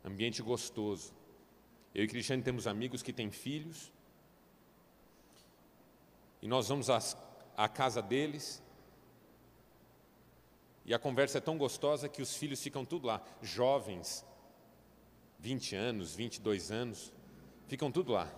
[0.04, 1.14] ambiente gostoso.
[1.94, 3.90] Eu e Cristiane temos amigos que têm filhos,
[6.40, 6.88] e nós vamos
[7.56, 8.62] à casa deles,
[10.84, 14.24] e a conversa é tão gostosa que os filhos ficam tudo lá, jovens,
[15.38, 17.12] 20 anos, 22 anos,
[17.66, 18.32] ficam tudo lá.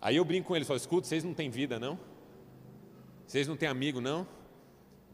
[0.00, 1.98] Aí eu brinco com eles, falo, escuta, vocês não têm vida não?
[3.26, 4.26] Vocês não têm amigo não?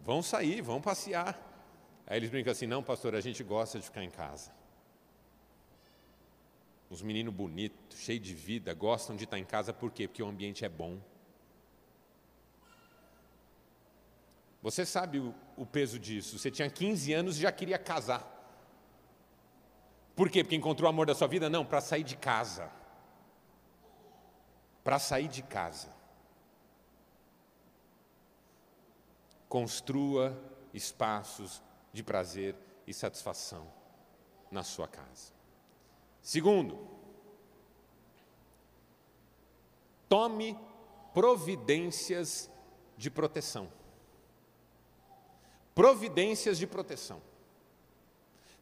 [0.05, 1.39] Vão sair, vão passear.
[2.07, 4.51] Aí eles brincam assim, não pastor, a gente gosta de ficar em casa.
[6.91, 10.09] Uns meninos bonitos, cheios de vida, gostam de estar em casa, por quê?
[10.09, 10.99] Porque o ambiente é bom.
[14.63, 16.39] Você sabe o, o peso disso.
[16.39, 18.38] Você tinha 15 anos e já queria casar.
[20.19, 20.43] Por quê?
[20.43, 21.49] Porque encontrou o amor da sua vida?
[21.49, 22.69] Não, para sair de casa.
[24.83, 25.95] Para sair de casa.
[29.49, 30.37] Construa
[30.75, 31.63] espaços
[31.93, 33.65] de prazer e satisfação
[34.51, 35.33] na sua casa.
[36.21, 36.85] Segundo,
[40.09, 40.59] tome
[41.15, 42.51] providências
[42.97, 43.69] de proteção.
[45.77, 47.23] Providências de proteção.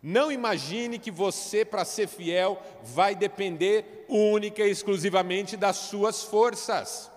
[0.08, 7.10] Não imagine que você, para ser fiel, vai depender única e exclusivamente das suas forças.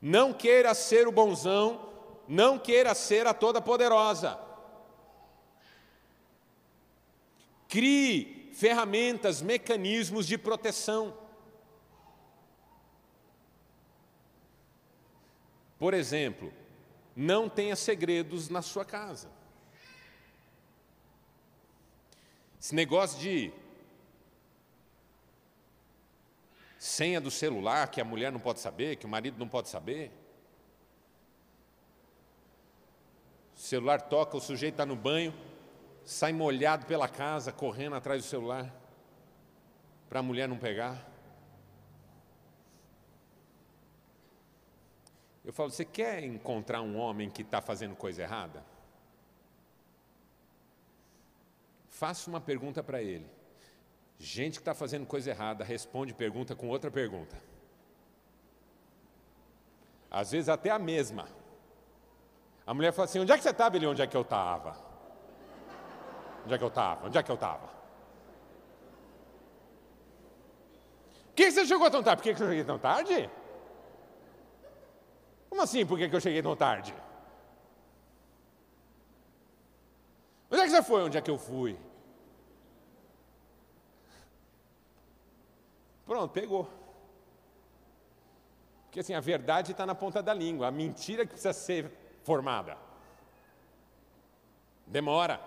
[0.00, 1.90] Não queira ser o bonzão,
[2.28, 4.38] não queira ser a toda poderosa.
[7.66, 11.18] Crie ferramentas, mecanismos de proteção.
[15.80, 16.52] Por exemplo,
[17.16, 19.34] não tenha segredos na sua casa.
[22.66, 23.52] Esse negócio de
[26.76, 30.10] senha do celular que a mulher não pode saber, que o marido não pode saber.
[33.54, 35.32] O celular toca, o sujeito está no banho,
[36.04, 38.74] sai molhado pela casa, correndo atrás do celular,
[40.08, 41.08] para a mulher não pegar.
[45.44, 48.75] Eu falo, você quer encontrar um homem que está fazendo coisa errada?
[51.96, 53.26] Faça uma pergunta para ele.
[54.18, 57.42] Gente que está fazendo coisa errada responde pergunta com outra pergunta.
[60.10, 61.26] Às vezes até a mesma.
[62.66, 63.76] A mulher fala assim: onde é que você estava?
[63.76, 64.76] Ele, onde é que eu estava?
[66.44, 67.06] Onde é que eu estava?
[67.06, 67.66] Onde é que eu estava?
[71.28, 72.22] Por que você chegou tão tarde?
[72.22, 73.30] Por que você chegou tão tarde?
[75.48, 76.94] Como assim, por que eu cheguei tão tarde?
[80.50, 81.02] Onde é que você foi?
[81.02, 81.78] Onde é que eu fui?
[86.04, 86.68] Pronto, pegou.
[88.84, 91.90] Porque assim, a verdade está na ponta da língua, a mentira que precisa ser
[92.22, 92.78] formada.
[94.86, 95.40] Demora.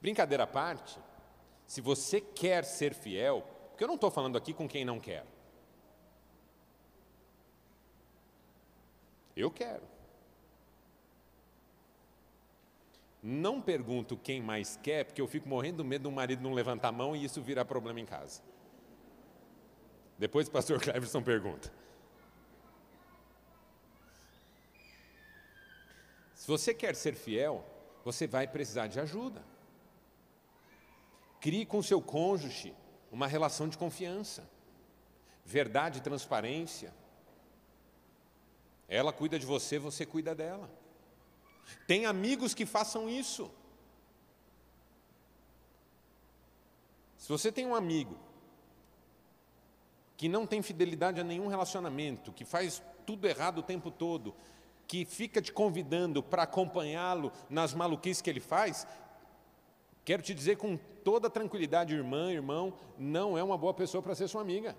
[0.00, 0.98] Brincadeira à parte,
[1.66, 5.26] se você quer ser fiel, porque eu não estou falando aqui com quem não quer.
[9.36, 9.99] Eu quero.
[13.22, 16.88] Não pergunto quem mais quer, porque eu fico morrendo de medo do marido não levantar
[16.88, 18.42] a mão e isso virar problema em casa.
[20.18, 21.72] Depois o pastor Cleverson pergunta.
[26.34, 27.64] Se você quer ser fiel,
[28.02, 29.44] você vai precisar de ajuda.
[31.40, 32.74] Crie com seu cônjuge
[33.10, 34.48] uma relação de confiança,
[35.44, 36.94] verdade e transparência.
[38.88, 40.70] Ela cuida de você, você cuida dela.
[41.86, 43.50] Tem amigos que façam isso.
[47.16, 48.16] Se você tem um amigo
[50.16, 54.34] que não tem fidelidade a nenhum relacionamento, que faz tudo errado o tempo todo,
[54.86, 58.86] que fica te convidando para acompanhá-lo nas maluquices que ele faz,
[60.04, 64.28] quero te dizer com toda tranquilidade, irmã, irmão, não é uma boa pessoa para ser
[64.28, 64.76] sua amiga.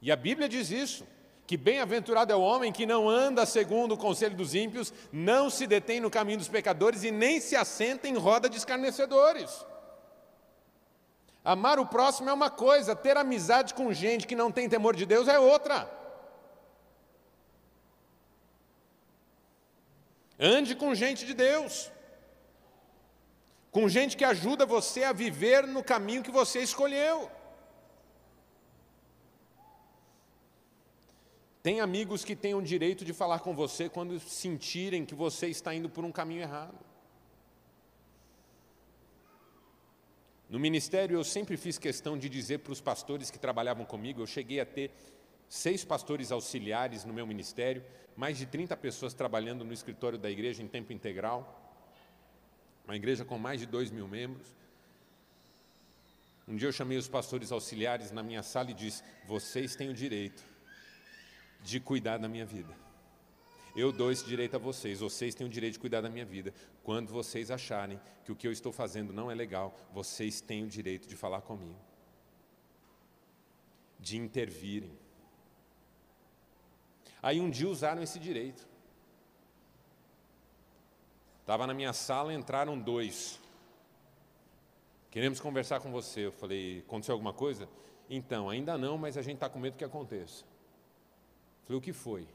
[0.00, 1.06] E a Bíblia diz isso
[1.52, 5.66] que bem-aventurado é o homem que não anda segundo o conselho dos ímpios, não se
[5.66, 9.62] detém no caminho dos pecadores e nem se assenta em roda de escarnecedores.
[11.44, 15.04] Amar o próximo é uma coisa, ter amizade com gente que não tem temor de
[15.04, 15.90] Deus é outra.
[20.40, 21.92] Ande com gente de Deus,
[23.70, 27.30] com gente que ajuda você a viver no caminho que você escolheu.
[31.62, 35.72] Tem amigos que têm o direito de falar com você quando sentirem que você está
[35.72, 36.78] indo por um caminho errado.
[40.50, 44.26] No ministério, eu sempre fiz questão de dizer para os pastores que trabalhavam comigo, eu
[44.26, 44.90] cheguei a ter
[45.48, 47.84] seis pastores auxiliares no meu ministério,
[48.16, 51.58] mais de 30 pessoas trabalhando no escritório da igreja em tempo integral.
[52.84, 54.48] uma igreja com mais de dois mil membros.
[56.48, 59.94] Um dia eu chamei os pastores auxiliares na minha sala e disse: Vocês têm o
[59.94, 60.51] direito
[61.62, 62.74] de cuidar da minha vida.
[63.74, 66.52] Eu dou esse direito a vocês, vocês têm o direito de cuidar da minha vida.
[66.82, 70.68] Quando vocês acharem que o que eu estou fazendo não é legal, vocês têm o
[70.68, 71.78] direito de falar comigo,
[73.98, 74.92] de intervirem.
[77.22, 78.66] Aí um dia usaram esse direito.
[81.40, 83.40] Estava na minha sala, entraram dois.
[85.10, 86.26] Queremos conversar com você.
[86.26, 87.68] Eu falei, aconteceu alguma coisa?
[88.08, 90.44] Então, ainda não, mas a gente está com medo que aconteça.
[91.64, 92.26] Falei, o que foi?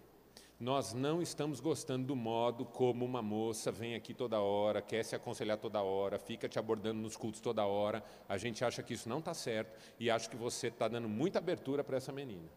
[0.60, 5.16] Nós não estamos gostando do modo como uma moça vem aqui toda hora, quer se
[5.16, 8.04] aconselhar toda hora, fica te abordando nos cultos toda hora.
[8.28, 11.38] A gente acha que isso não está certo e acha que você está dando muita
[11.38, 12.50] abertura para essa menina.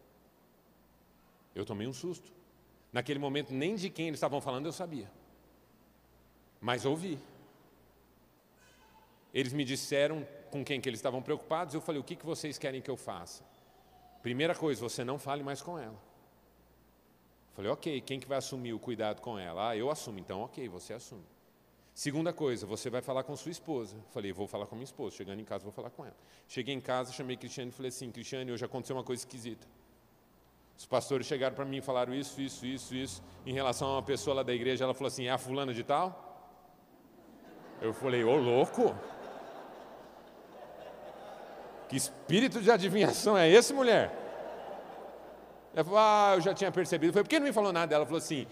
[1.54, 2.32] Eu tomei um susto.
[2.90, 5.10] Naquele momento, nem de quem eles estavam falando eu sabia,
[6.60, 7.18] mas ouvi.
[9.32, 12.58] Eles me disseram com quem que eles estavam preocupados, eu falei: o que, que vocês
[12.58, 13.44] querem que eu faça?
[14.22, 16.09] Primeira coisa, você não fale mais com ela.
[17.60, 19.68] Falei, ok, quem que vai assumir o cuidado com ela?
[19.68, 21.26] Ah, eu assumo, então ok, você assume.
[21.92, 23.98] Segunda coisa, você vai falar com sua esposa.
[24.14, 25.14] Falei, vou falar com minha esposa.
[25.14, 26.16] Chegando em casa, vou falar com ela.
[26.48, 29.66] Cheguei em casa, chamei Cristiane e falei assim: Cristiane, hoje aconteceu uma coisa esquisita.
[30.74, 33.22] Os pastores chegaram para mim e falaram isso, isso, isso, isso.
[33.44, 35.84] Em relação a uma pessoa lá da igreja, ela falou assim: é a fulana de
[35.84, 36.56] tal?
[37.82, 38.96] Eu falei, ô louco!
[41.90, 44.19] Que espírito de adivinhação é esse, mulher?
[45.72, 47.12] Ela falou, ah, eu já tinha percebido.
[47.12, 47.94] Foi por que não me falou nada?
[47.94, 48.46] Ela falou assim,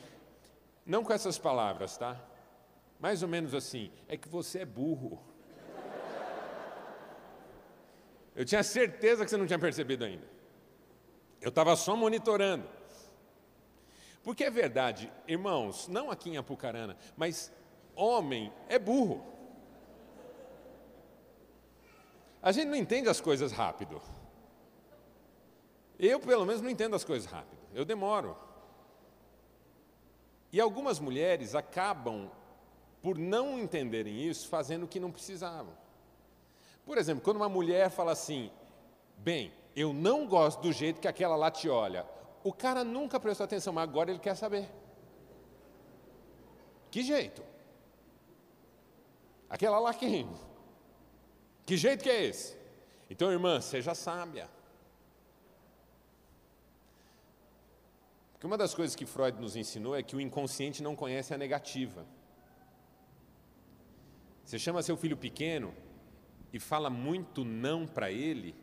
[0.87, 2.17] não com essas palavras, tá?
[3.01, 5.21] Mais ou menos assim, é que você é burro.
[8.35, 10.25] Eu tinha certeza que você não tinha percebido ainda.
[11.41, 12.69] Eu estava só monitorando.
[14.23, 17.53] Porque é verdade, irmãos, não aqui em Apucarana, mas
[17.97, 19.25] homem é burro.
[22.43, 24.01] A gente não entende as coisas rápido.
[25.99, 27.59] Eu, pelo menos, não entendo as coisas rápido.
[27.75, 28.37] Eu demoro.
[30.53, 32.31] E algumas mulheres acabam,
[33.03, 35.73] por não entenderem isso, fazendo o que não precisavam.
[36.87, 38.51] Por exemplo, quando uma mulher fala assim:
[39.19, 42.07] Bem, eu não gosto do jeito que aquela lá te olha.
[42.43, 44.71] O cara nunca prestou atenção, mas agora ele quer saber.
[46.91, 47.43] Que jeito?
[49.51, 50.29] Aquela lá quem?
[51.67, 52.57] Que jeito que é esse?
[53.11, 54.49] Então, irmã, seja sábia.
[58.39, 61.37] Porque uma das coisas que Freud nos ensinou é que o inconsciente não conhece a
[61.37, 62.07] negativa.
[64.45, 65.75] Você chama seu filho pequeno
[66.53, 68.55] e fala muito não para ele,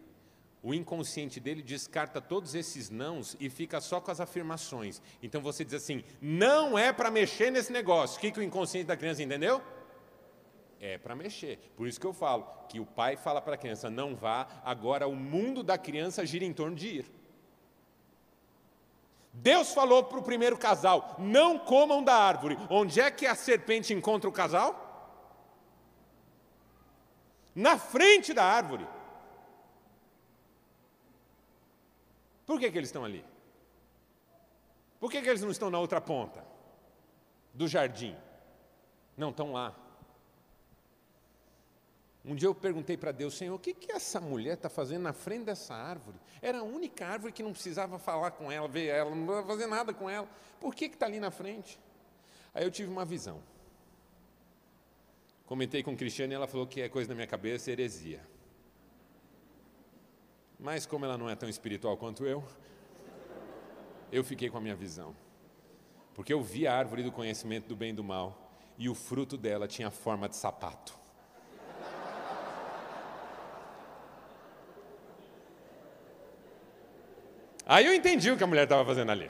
[0.64, 5.02] o inconsciente dele descarta todos esses nãos e fica só com as afirmações.
[5.22, 8.18] Então você diz assim: não é para mexer nesse negócio.
[8.18, 9.62] O que, que o inconsciente da criança entendeu?
[10.80, 11.60] É para mexer.
[11.76, 15.06] Por isso que eu falo que o pai fala para a criança: não vá, agora
[15.06, 17.25] o mundo da criança gira em torno de ir.
[19.36, 22.58] Deus falou para o primeiro casal: não comam da árvore.
[22.70, 24.82] Onde é que a serpente encontra o casal?
[27.54, 28.88] Na frente da árvore.
[32.46, 33.26] Por que, que eles estão ali?
[35.00, 36.44] Por que, que eles não estão na outra ponta
[37.54, 38.16] do jardim?
[39.18, 39.76] Não, estão lá.
[42.28, 45.14] Um dia eu perguntei para Deus, Senhor, o que, que essa mulher está fazendo na
[45.14, 46.18] frente dessa árvore?
[46.42, 49.68] Era a única árvore que não precisava falar com ela, ver ela, não precisava fazer
[49.68, 50.28] nada com ela.
[50.60, 51.80] Por que está ali na frente?
[52.52, 53.44] Aí eu tive uma visão.
[55.46, 58.20] Comentei com Cristiane e ela falou que é coisa da minha cabeça, heresia.
[60.60, 62.44] Mas como ela não é tão espiritual quanto eu,
[64.12, 65.16] eu fiquei com a minha visão.
[66.16, 69.38] Porque eu vi a árvore do conhecimento do bem e do mal, e o fruto
[69.38, 71.05] dela tinha forma de sapato.
[77.66, 79.30] Aí eu entendi o que a mulher estava fazendo ali.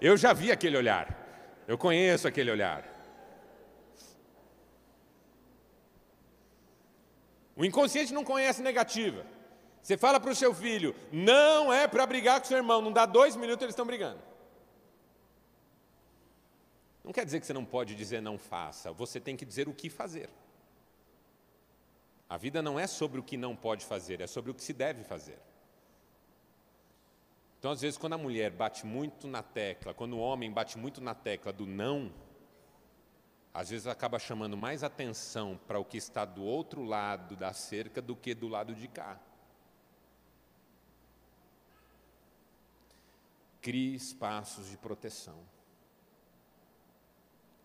[0.00, 1.16] Eu já vi aquele olhar.
[1.66, 2.84] Eu conheço aquele olhar.
[7.54, 9.26] O inconsciente não conhece negativa.
[9.82, 13.04] Você fala para o seu filho, não é para brigar com seu irmão, não dá
[13.04, 14.20] dois minutos eles estão brigando.
[17.02, 19.74] Não quer dizer que você não pode dizer não faça, você tem que dizer o
[19.74, 20.28] que fazer.
[22.28, 24.74] A vida não é sobre o que não pode fazer, é sobre o que se
[24.74, 25.38] deve fazer.
[27.58, 31.00] Então, às vezes, quando a mulher bate muito na tecla, quando o homem bate muito
[31.00, 32.12] na tecla do não,
[33.52, 38.00] às vezes acaba chamando mais atenção para o que está do outro lado da cerca
[38.00, 39.20] do que do lado de cá.
[43.60, 45.40] Crie espaços de proteção.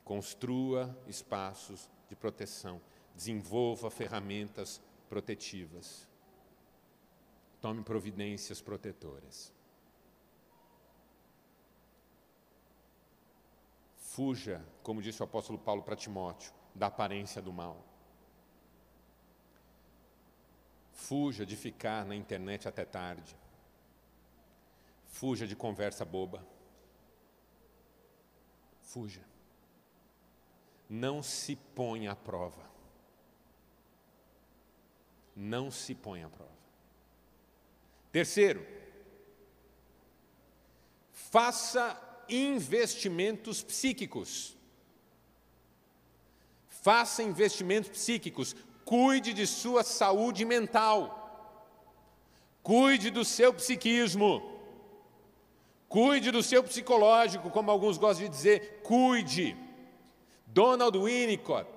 [0.03, 2.81] Construa espaços de proteção.
[3.15, 6.07] Desenvolva ferramentas protetivas.
[7.61, 9.53] Tome providências protetoras.
[14.13, 17.83] Fuja, como disse o apóstolo Paulo para Timóteo, da aparência do mal.
[20.91, 23.35] Fuja de ficar na internet até tarde.
[25.07, 26.45] Fuja de conversa boba.
[28.83, 29.25] Fuja.
[30.87, 32.69] Não se ponha à prova.
[35.35, 36.51] Não se ponha à prova.
[38.11, 38.63] Terceiro,
[41.11, 44.57] faça investimentos psíquicos.
[46.67, 48.55] Faça investimentos psíquicos.
[48.83, 51.19] Cuide de sua saúde mental.
[52.61, 54.51] Cuide do seu psiquismo.
[55.87, 59.55] Cuide do seu psicológico, como alguns gostam de dizer, cuide.
[60.47, 61.69] Donald Winnicott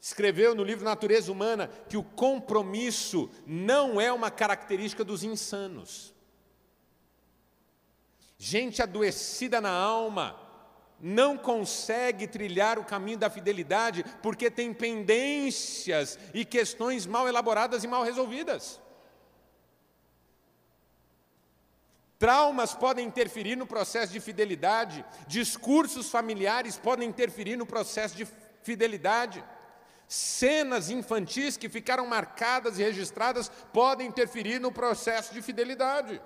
[0.00, 6.14] escreveu no livro Natureza Humana que o compromisso não é uma característica dos insanos.
[8.38, 10.38] Gente adoecida na alma
[11.00, 17.88] não consegue trilhar o caminho da fidelidade porque tem pendências e questões mal elaboradas e
[17.88, 18.80] mal resolvidas.
[22.18, 28.26] Traumas podem interferir no processo de fidelidade, discursos familiares podem interferir no processo de
[28.62, 29.44] fidelidade,
[30.08, 36.20] cenas infantis que ficaram marcadas e registradas podem interferir no processo de fidelidade.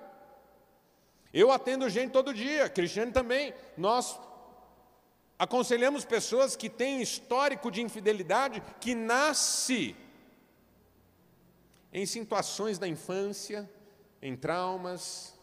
[1.33, 3.53] Eu atendo gente todo dia, Cristiane também.
[3.75, 4.19] Nós
[5.39, 9.95] aconselhamos pessoas que têm histórico de infidelidade que nasce
[11.91, 13.67] em situações da infância,
[14.21, 15.37] em traumas,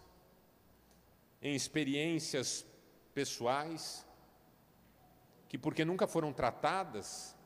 [1.42, 2.64] em experiências
[3.12, 4.06] pessoais,
[5.48, 7.36] que porque nunca foram tratadas,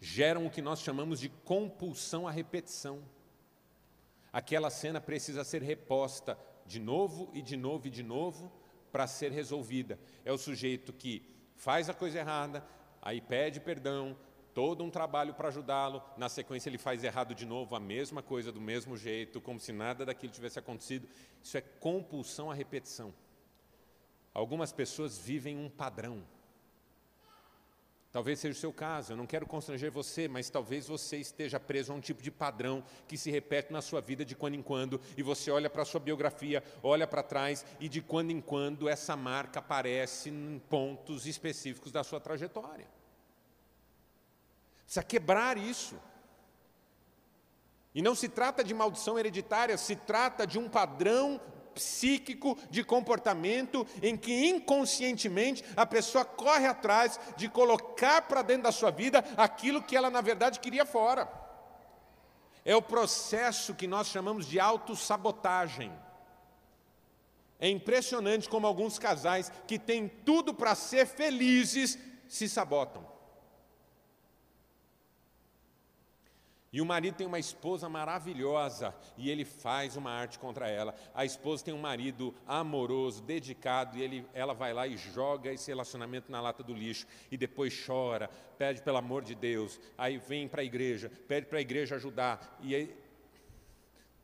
[0.00, 3.02] geram o que nós chamamos de compulsão à repetição.
[4.30, 8.52] Aquela cena precisa ser reposta de novo e de novo e de novo
[8.90, 9.98] para ser resolvida.
[10.24, 11.22] É o sujeito que
[11.56, 12.64] faz a coisa errada,
[13.00, 14.16] aí pede perdão,
[14.54, 18.52] todo um trabalho para ajudá-lo, na sequência ele faz errado de novo, a mesma coisa
[18.52, 21.08] do mesmo jeito, como se nada daquilo tivesse acontecido.
[21.42, 23.14] Isso é compulsão à repetição.
[24.34, 26.22] Algumas pessoas vivem um padrão.
[28.12, 31.92] Talvez seja o seu caso, eu não quero constranger você, mas talvez você esteja preso
[31.92, 35.00] a um tipo de padrão que se repete na sua vida de quando em quando,
[35.16, 38.86] e você olha para a sua biografia, olha para trás, e de quando em quando
[38.86, 42.86] essa marca aparece em pontos específicos da sua trajetória.
[44.84, 45.98] Precisa quebrar isso.
[47.94, 51.40] E não se trata de maldição hereditária, se trata de um padrão
[51.74, 58.72] psíquico de comportamento em que inconscientemente a pessoa corre atrás de colocar para dentro da
[58.72, 61.30] sua vida aquilo que ela na verdade queria fora.
[62.64, 65.92] É o processo que nós chamamos de autossabotagem.
[67.58, 71.98] É impressionante como alguns casais que têm tudo para ser felizes
[72.28, 73.11] se sabotam.
[76.72, 80.94] E o marido tem uma esposa maravilhosa e ele faz uma arte contra ela.
[81.14, 85.70] A esposa tem um marido amoroso, dedicado, e ele, ela vai lá e joga esse
[85.70, 90.48] relacionamento na lata do lixo e depois chora, pede pelo amor de Deus, aí vem
[90.48, 92.58] para a igreja, pede para a igreja ajudar.
[92.62, 92.96] E aí,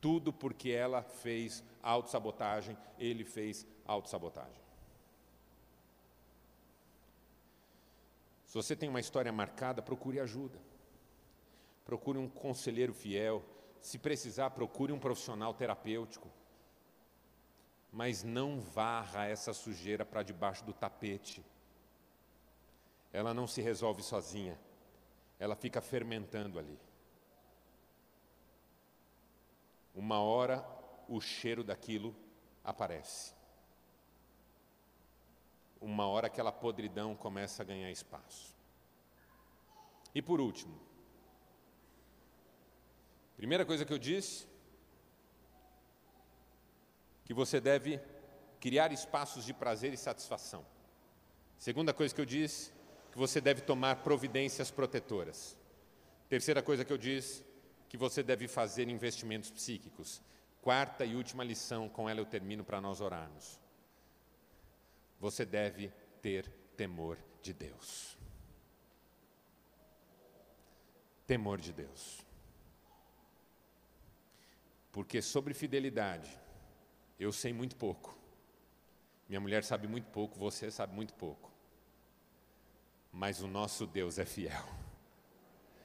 [0.01, 4.59] tudo porque ela fez autossabotagem, ele fez autossabotagem.
[8.47, 10.68] Se você tem uma história marcada, procure ajuda
[11.89, 13.43] procure um conselheiro fiel.
[13.81, 16.29] Se precisar, procure um profissional terapêutico.
[17.91, 21.43] Mas não varra essa sujeira para debaixo do tapete.
[23.11, 24.59] Ela não se resolve sozinha.
[25.39, 26.79] Ela fica fermentando ali.
[29.95, 30.63] Uma hora
[31.07, 32.15] o cheiro daquilo
[32.63, 33.33] aparece.
[35.81, 38.55] Uma hora aquela podridão começa a ganhar espaço.
[40.13, 40.88] E por último,
[43.39, 44.45] Primeira coisa que eu disse,
[47.23, 47.97] que você deve
[48.59, 50.65] criar espaços de prazer e satisfação.
[51.57, 52.73] Segunda coisa que eu disse,
[53.13, 55.57] que você deve tomar providências protetoras.
[56.27, 57.45] Terceira coisa que eu disse,
[57.87, 60.21] que você deve fazer investimentos psíquicos.
[60.61, 63.57] Quarta e última lição, com ela eu termino para nós orarmos.
[65.17, 68.17] Você deve ter temor de Deus.
[71.25, 72.27] Temor de Deus.
[74.99, 76.29] Porque sobre fidelidade,
[77.17, 78.17] eu sei muito pouco.
[79.29, 81.49] Minha mulher sabe muito pouco, você sabe muito pouco.
[83.09, 84.67] Mas o nosso Deus é fiel.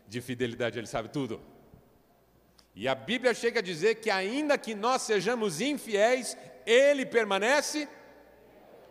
[0.09, 1.41] De fidelidade ele sabe tudo.
[2.75, 6.37] E a Bíblia chega a dizer que, ainda que nós sejamos infiéis,
[6.67, 7.89] ele permanece,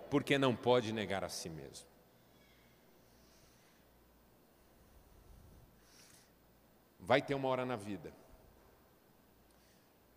[0.09, 1.86] porque não pode negar a si mesmo.
[6.97, 8.22] Vai ter uma hora na vida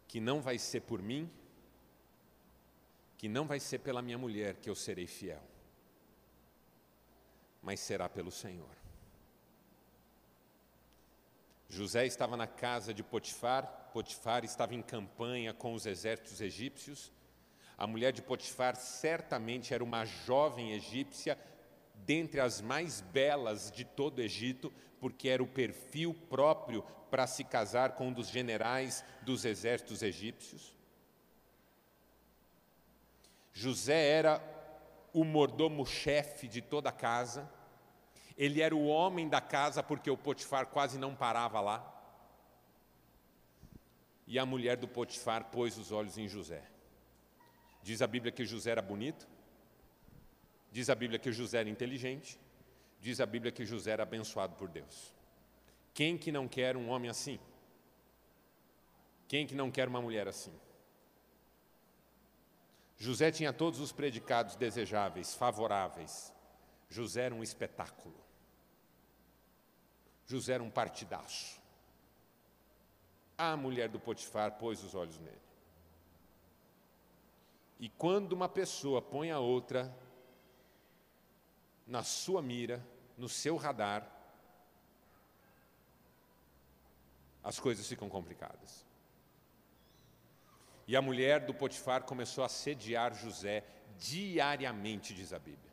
[0.09, 1.31] que não vai ser por mim,
[3.19, 5.43] que não vai ser pela minha mulher que eu serei fiel,
[7.63, 8.77] mas será pelo Senhor.
[11.69, 17.11] José estava na casa de Potifar, Potifar estava em campanha com os exércitos egípcios.
[17.77, 21.37] A mulher de Potifar certamente era uma jovem egípcia,
[22.07, 27.45] dentre as mais belas de todo o Egito, porque era o perfil próprio para se
[27.45, 30.75] casar com um dos generais dos exércitos egípcios.
[33.53, 34.41] José era
[35.13, 37.51] o mordomo-chefe de toda a casa.
[38.37, 41.93] Ele era o homem da casa porque o Potifar quase não parava lá.
[44.27, 46.63] E a mulher do Potifar pôs os olhos em José.
[47.83, 49.27] Diz a Bíblia que José era bonito.
[50.77, 52.39] Diz a Bíblia que José era inteligente.
[53.01, 55.11] Diz a Bíblia que José era abençoado por Deus.
[55.95, 57.41] Quem que não quer um homem assim?
[59.27, 60.53] Quem que não quer uma mulher assim?
[62.99, 66.31] José tinha todos os predicados desejáveis, favoráveis.
[66.91, 68.23] José era um espetáculo.
[70.27, 71.59] José era um partidaço.
[73.39, 75.41] A mulher do Potifar pôs os olhos nele.
[77.81, 79.91] E quando uma pessoa põe a outra
[81.87, 82.85] na sua mira,
[83.17, 84.11] no seu radar,
[87.43, 88.85] as coisas ficam complicadas.
[90.89, 93.65] E a mulher do Potifar começou a sediar José
[93.99, 95.73] diariamente, diz a Bíblia.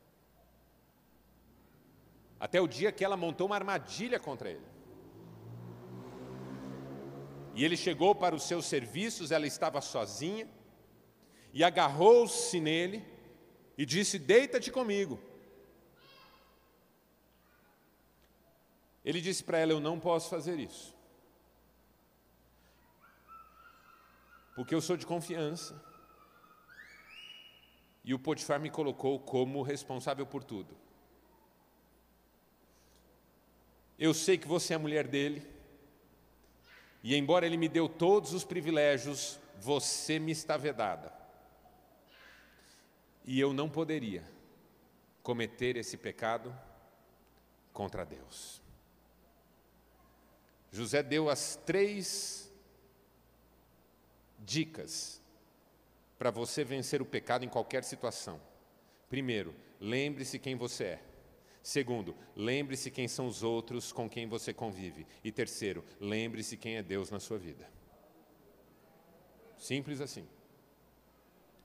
[2.39, 4.65] Até o dia que ela montou uma armadilha contra ele.
[7.55, 10.47] E ele chegou para os seus serviços, ela estava sozinha,
[11.53, 13.05] e agarrou-se nele
[13.77, 15.19] e disse: Deita-te comigo.
[19.03, 20.95] Ele disse para ela: Eu não posso fazer isso.
[24.55, 25.81] Porque eu sou de confiança.
[28.03, 30.75] E o Potifar me colocou como responsável por tudo.
[33.97, 35.47] Eu sei que você é a mulher dele.
[37.01, 41.11] E embora ele me deu todos os privilégios, você me está vedada.
[43.25, 44.23] E eu não poderia
[45.21, 46.53] cometer esse pecado
[47.71, 48.62] contra Deus.
[50.73, 52.51] José deu as três
[54.39, 55.21] dicas
[56.17, 58.41] para você vencer o pecado em qualquer situação.
[59.07, 61.03] Primeiro, lembre-se quem você é.
[61.61, 65.05] Segundo, lembre-se quem são os outros com quem você convive.
[65.23, 67.69] E terceiro, lembre-se quem é Deus na sua vida.
[69.59, 70.27] Simples assim.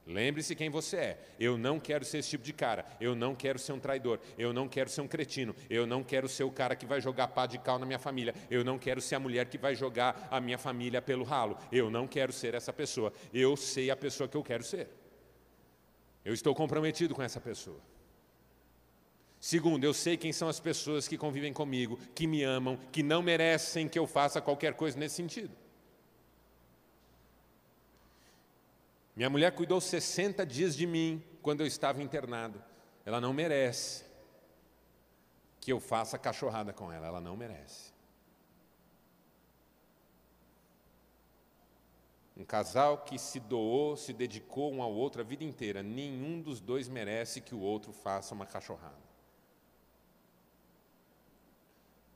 [0.09, 1.19] Lembre-se quem você é.
[1.39, 2.87] Eu não quero ser esse tipo de cara.
[2.99, 4.19] Eu não quero ser um traidor.
[4.39, 5.55] Eu não quero ser um cretino.
[5.69, 8.35] Eu não quero ser o cara que vai jogar pá de cal na minha família.
[8.51, 11.59] Eu não quero ser a mulher que vai jogar a minha família pelo ralo.
[11.71, 13.13] Eu não quero ser essa pessoa.
[13.35, 14.89] Eu sei a pessoa que eu quero ser.
[16.25, 17.79] Eu estou comprometido com essa pessoa.
[19.39, 23.21] Segundo, eu sei quem são as pessoas que convivem comigo, que me amam, que não
[23.21, 25.55] merecem que eu faça qualquer coisa nesse sentido.
[29.19, 32.62] Minha mulher cuidou 60 dias de mim quando eu estava internado.
[33.05, 34.05] Ela não merece
[35.61, 37.93] que eu faça cachorrada com ela, ela não merece.
[42.37, 46.61] Um casal que se doou, se dedicou um ao outro a vida inteira, nenhum dos
[46.61, 49.03] dois merece que o outro faça uma cachorrada.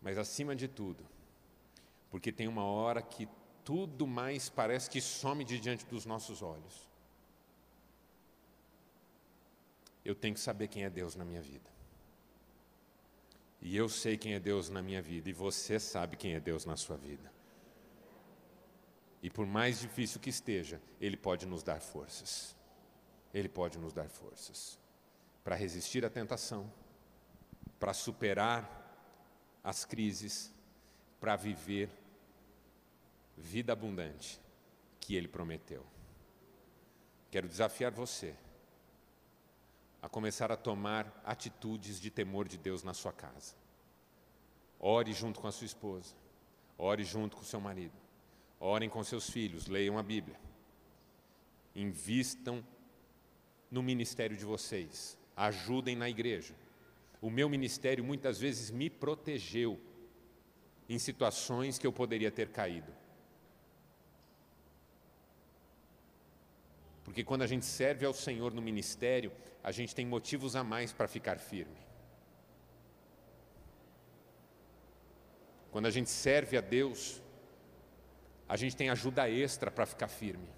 [0.01, 1.05] Mas acima de tudo,
[2.13, 3.29] porque tem uma hora que
[3.65, 6.92] tudo mais parece que some de diante dos nossos olhos
[10.05, 11.71] eu tenho que saber quem é Deus na minha vida.
[13.61, 16.65] E eu sei quem é Deus na minha vida, e você sabe quem é Deus
[16.65, 17.31] na sua vida.
[19.23, 22.57] E por mais difícil que esteja, Ele pode nos dar forças.
[23.33, 24.79] Ele pode nos dar forças
[25.45, 26.71] para resistir à tentação,
[27.79, 28.81] para superar
[29.63, 30.53] as crises,
[31.21, 31.89] para viver
[33.37, 34.41] vida abundante
[35.01, 35.85] que Ele prometeu.
[37.31, 38.35] Quero desafiar você
[40.03, 43.55] a começar a tomar atitudes de temor de Deus na sua casa.
[44.79, 46.15] Ore junto com a sua esposa,
[46.77, 47.95] ore junto com o seu marido,
[48.59, 50.39] orem com seus filhos, leiam a Bíblia,
[51.75, 52.67] invistam
[53.71, 56.55] no ministério de vocês, ajudem na igreja,
[57.23, 59.81] O meu ministério muitas vezes me protegeu
[60.89, 62.93] em situações que eu poderia ter caído.
[67.05, 69.33] Porque quando a gente serve ao Senhor no ministério,
[69.63, 71.77] a gente tem motivos a mais para ficar firme.
[75.71, 77.23] Quando a gente serve a Deus,
[78.49, 80.49] a gente tem ajuda extra para ficar firme.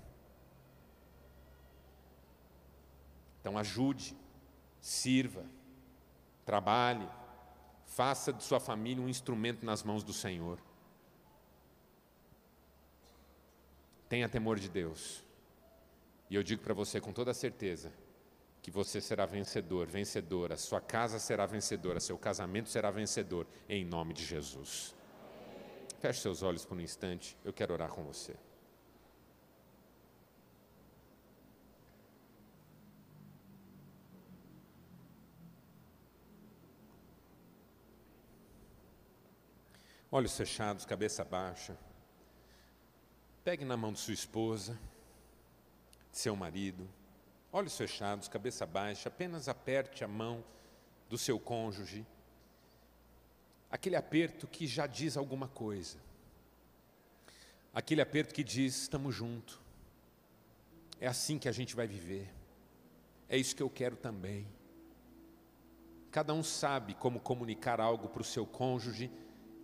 [3.40, 4.16] Então ajude,
[4.80, 5.45] sirva,
[6.45, 7.09] trabalhe,
[7.86, 10.59] faça de sua família um instrumento nas mãos do Senhor.
[14.09, 15.24] Tenha temor de Deus.
[16.35, 17.93] E eu digo para você com toda certeza
[18.61, 24.12] que você será vencedor, vencedora, sua casa será vencedora, seu casamento será vencedor, em nome
[24.12, 24.97] de Jesus.
[26.01, 28.35] Feche seus olhos por um instante, eu quero orar com você.
[40.11, 41.78] Olhos fechados, cabeça baixa.
[43.45, 44.76] Pegue na mão de sua esposa
[46.18, 46.88] seu marido,
[47.52, 50.44] olhos fechados, cabeça baixa, apenas aperte a mão
[51.08, 52.06] do seu cônjuge.
[53.70, 55.98] Aquele aperto que já diz alguma coisa.
[57.72, 59.58] Aquele aperto que diz: estamos juntos.
[61.00, 62.32] É assim que a gente vai viver.
[63.28, 64.46] É isso que eu quero também.
[66.10, 69.10] Cada um sabe como comunicar algo para o seu cônjuge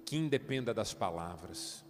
[0.04, 1.84] que independa das palavras.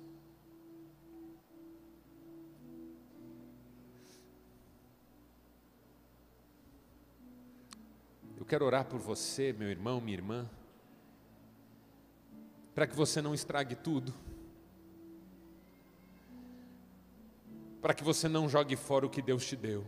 [8.50, 10.50] Quero orar por você, meu irmão, minha irmã,
[12.74, 14.12] para que você não estrague tudo,
[17.80, 19.86] para que você não jogue fora o que Deus te deu.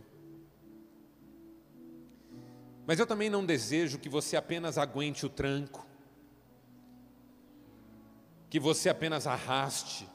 [2.87, 5.85] Mas eu também não desejo que você apenas aguente o tranco,
[8.49, 10.09] que você apenas arraste.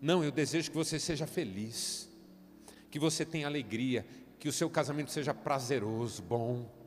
[0.00, 2.08] Não, eu desejo que você seja feliz,
[2.92, 4.06] que você tenha alegria,
[4.38, 6.77] que o seu casamento seja prazeroso, bom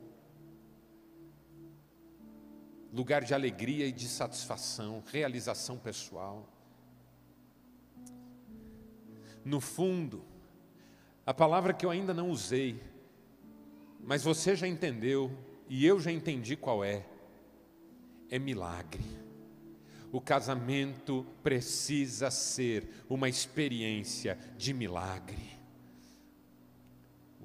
[2.92, 6.46] lugar de alegria e de satisfação, realização pessoal.
[9.44, 10.24] No fundo,
[11.24, 12.80] a palavra que eu ainda não usei,
[14.00, 15.30] mas você já entendeu
[15.68, 17.06] e eu já entendi qual é,
[18.30, 19.04] é milagre.
[20.12, 25.51] O casamento precisa ser uma experiência de milagre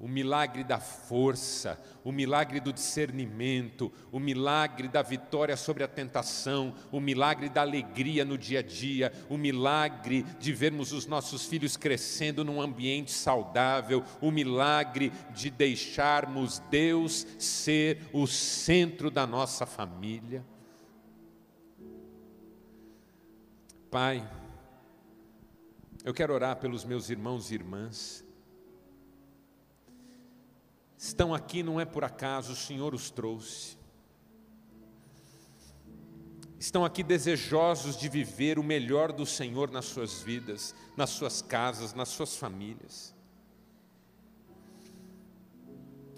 [0.00, 6.72] o milagre da força, o milagre do discernimento, o milagre da vitória sobre a tentação,
[6.92, 11.76] o milagre da alegria no dia a dia, o milagre de vermos os nossos filhos
[11.76, 20.44] crescendo num ambiente saudável, o milagre de deixarmos Deus ser o centro da nossa família.
[23.90, 24.28] Pai,
[26.04, 28.27] eu quero orar pelos meus irmãos e irmãs
[30.98, 33.78] estão aqui não é por acaso, o Senhor os trouxe.
[36.58, 41.94] Estão aqui desejosos de viver o melhor do Senhor nas suas vidas, nas suas casas,
[41.94, 43.14] nas suas famílias.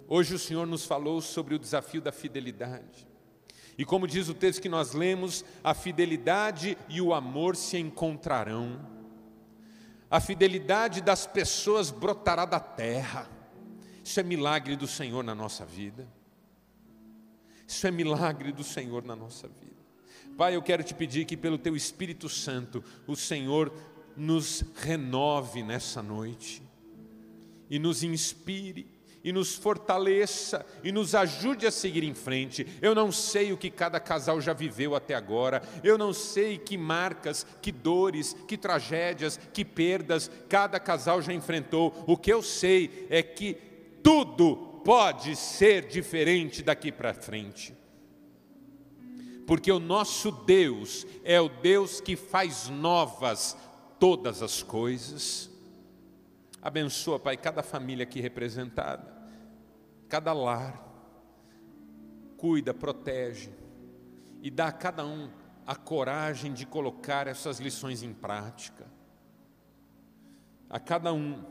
[0.09, 3.07] Hoje o Senhor nos falou sobre o desafio da fidelidade.
[3.77, 8.81] E como diz o texto que nós lemos, a fidelidade e o amor se encontrarão.
[10.11, 13.40] A fidelidade das pessoas brotará da terra
[14.05, 16.09] isso é milagre do Senhor na nossa vida.
[17.67, 19.81] Isso é milagre do Senhor na nossa vida.
[20.37, 23.73] Pai, eu quero te pedir que pelo teu Espírito Santo, o Senhor
[24.17, 26.63] nos renove nessa noite
[27.69, 28.87] e nos inspire
[29.23, 32.67] e nos fortaleça e nos ajude a seguir em frente.
[32.81, 36.77] Eu não sei o que cada casal já viveu até agora, eu não sei que
[36.77, 42.05] marcas, que dores, que tragédias, que perdas cada casal já enfrentou.
[42.07, 43.70] O que eu sei é que
[44.03, 47.77] tudo pode ser diferente daqui para frente.
[49.47, 53.57] Porque o nosso Deus é o Deus que faz novas
[53.99, 55.51] todas as coisas.
[56.63, 59.13] Abençoa, Pai, cada família aqui representada,
[60.09, 60.89] cada lar.
[62.37, 63.51] Cuida, protege
[64.41, 65.31] e dá a cada um
[65.67, 68.87] a coragem de colocar essas lições em prática.
[70.69, 71.45] A cada um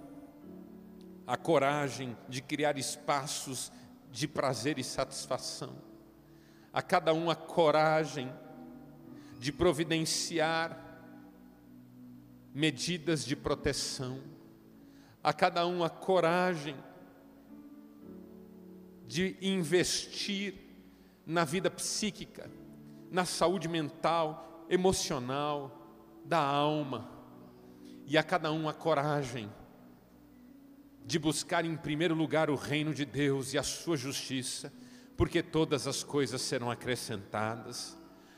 [1.29, 3.71] a coragem de criar espaços
[4.11, 5.75] de prazer e satisfação,
[6.73, 8.33] a cada um a coragem
[9.37, 10.75] de providenciar
[12.51, 14.19] medidas de proteção,
[15.23, 16.75] a cada um a coragem
[19.05, 20.55] de investir
[21.27, 22.49] na vida psíquica,
[23.11, 25.79] na saúde mental, emocional,
[26.25, 27.07] da alma.
[28.07, 29.47] E a cada um a coragem
[31.09, 34.71] de buscar em primeiro lugar o reino de Deus e a sua justiça,
[35.17, 37.97] porque todas as coisas serão acrescentadas.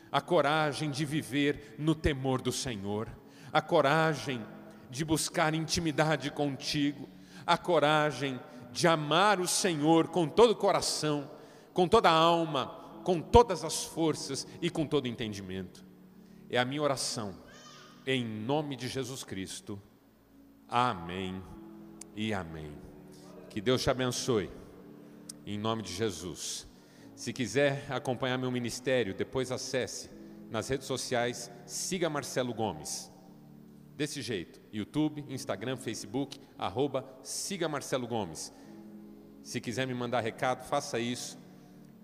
[0.10, 3.10] A coragem de viver no temor do Senhor,
[3.52, 4.42] a coragem
[4.90, 7.10] de buscar intimidade contigo,
[7.46, 8.40] a coragem
[8.72, 11.30] de amar o Senhor com todo o coração,
[11.74, 12.68] com toda a alma,
[13.04, 15.86] com todas as forças e com todo o entendimento.
[16.50, 17.36] É a minha oração,
[18.08, 19.78] em nome de Jesus Cristo.
[20.70, 21.51] Amém
[22.16, 22.72] e amém.
[23.50, 24.50] Que Deus te abençoe,
[25.46, 26.68] em nome de Jesus.
[27.16, 30.10] Se quiser acompanhar meu ministério, depois acesse
[30.50, 33.12] nas redes sociais, siga Marcelo Gomes.
[33.96, 38.54] Desse jeito, YouTube, Instagram, Facebook, arroba, siga Marcelo Gomes.
[39.44, 41.38] Se quiser me mandar recado, faça isso.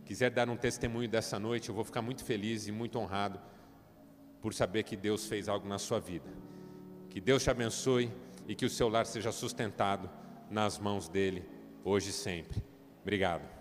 [0.06, 3.40] Quiser dar um testemunho dessa noite, eu vou ficar muito feliz e muito honrado
[4.42, 6.30] por saber que Deus fez algo na sua vida.
[7.10, 8.12] Que Deus te abençoe
[8.48, 10.10] e que o seu lar seja sustentado
[10.50, 11.44] nas mãos dele,
[11.84, 12.64] hoje e sempre.
[13.02, 13.57] Obrigado.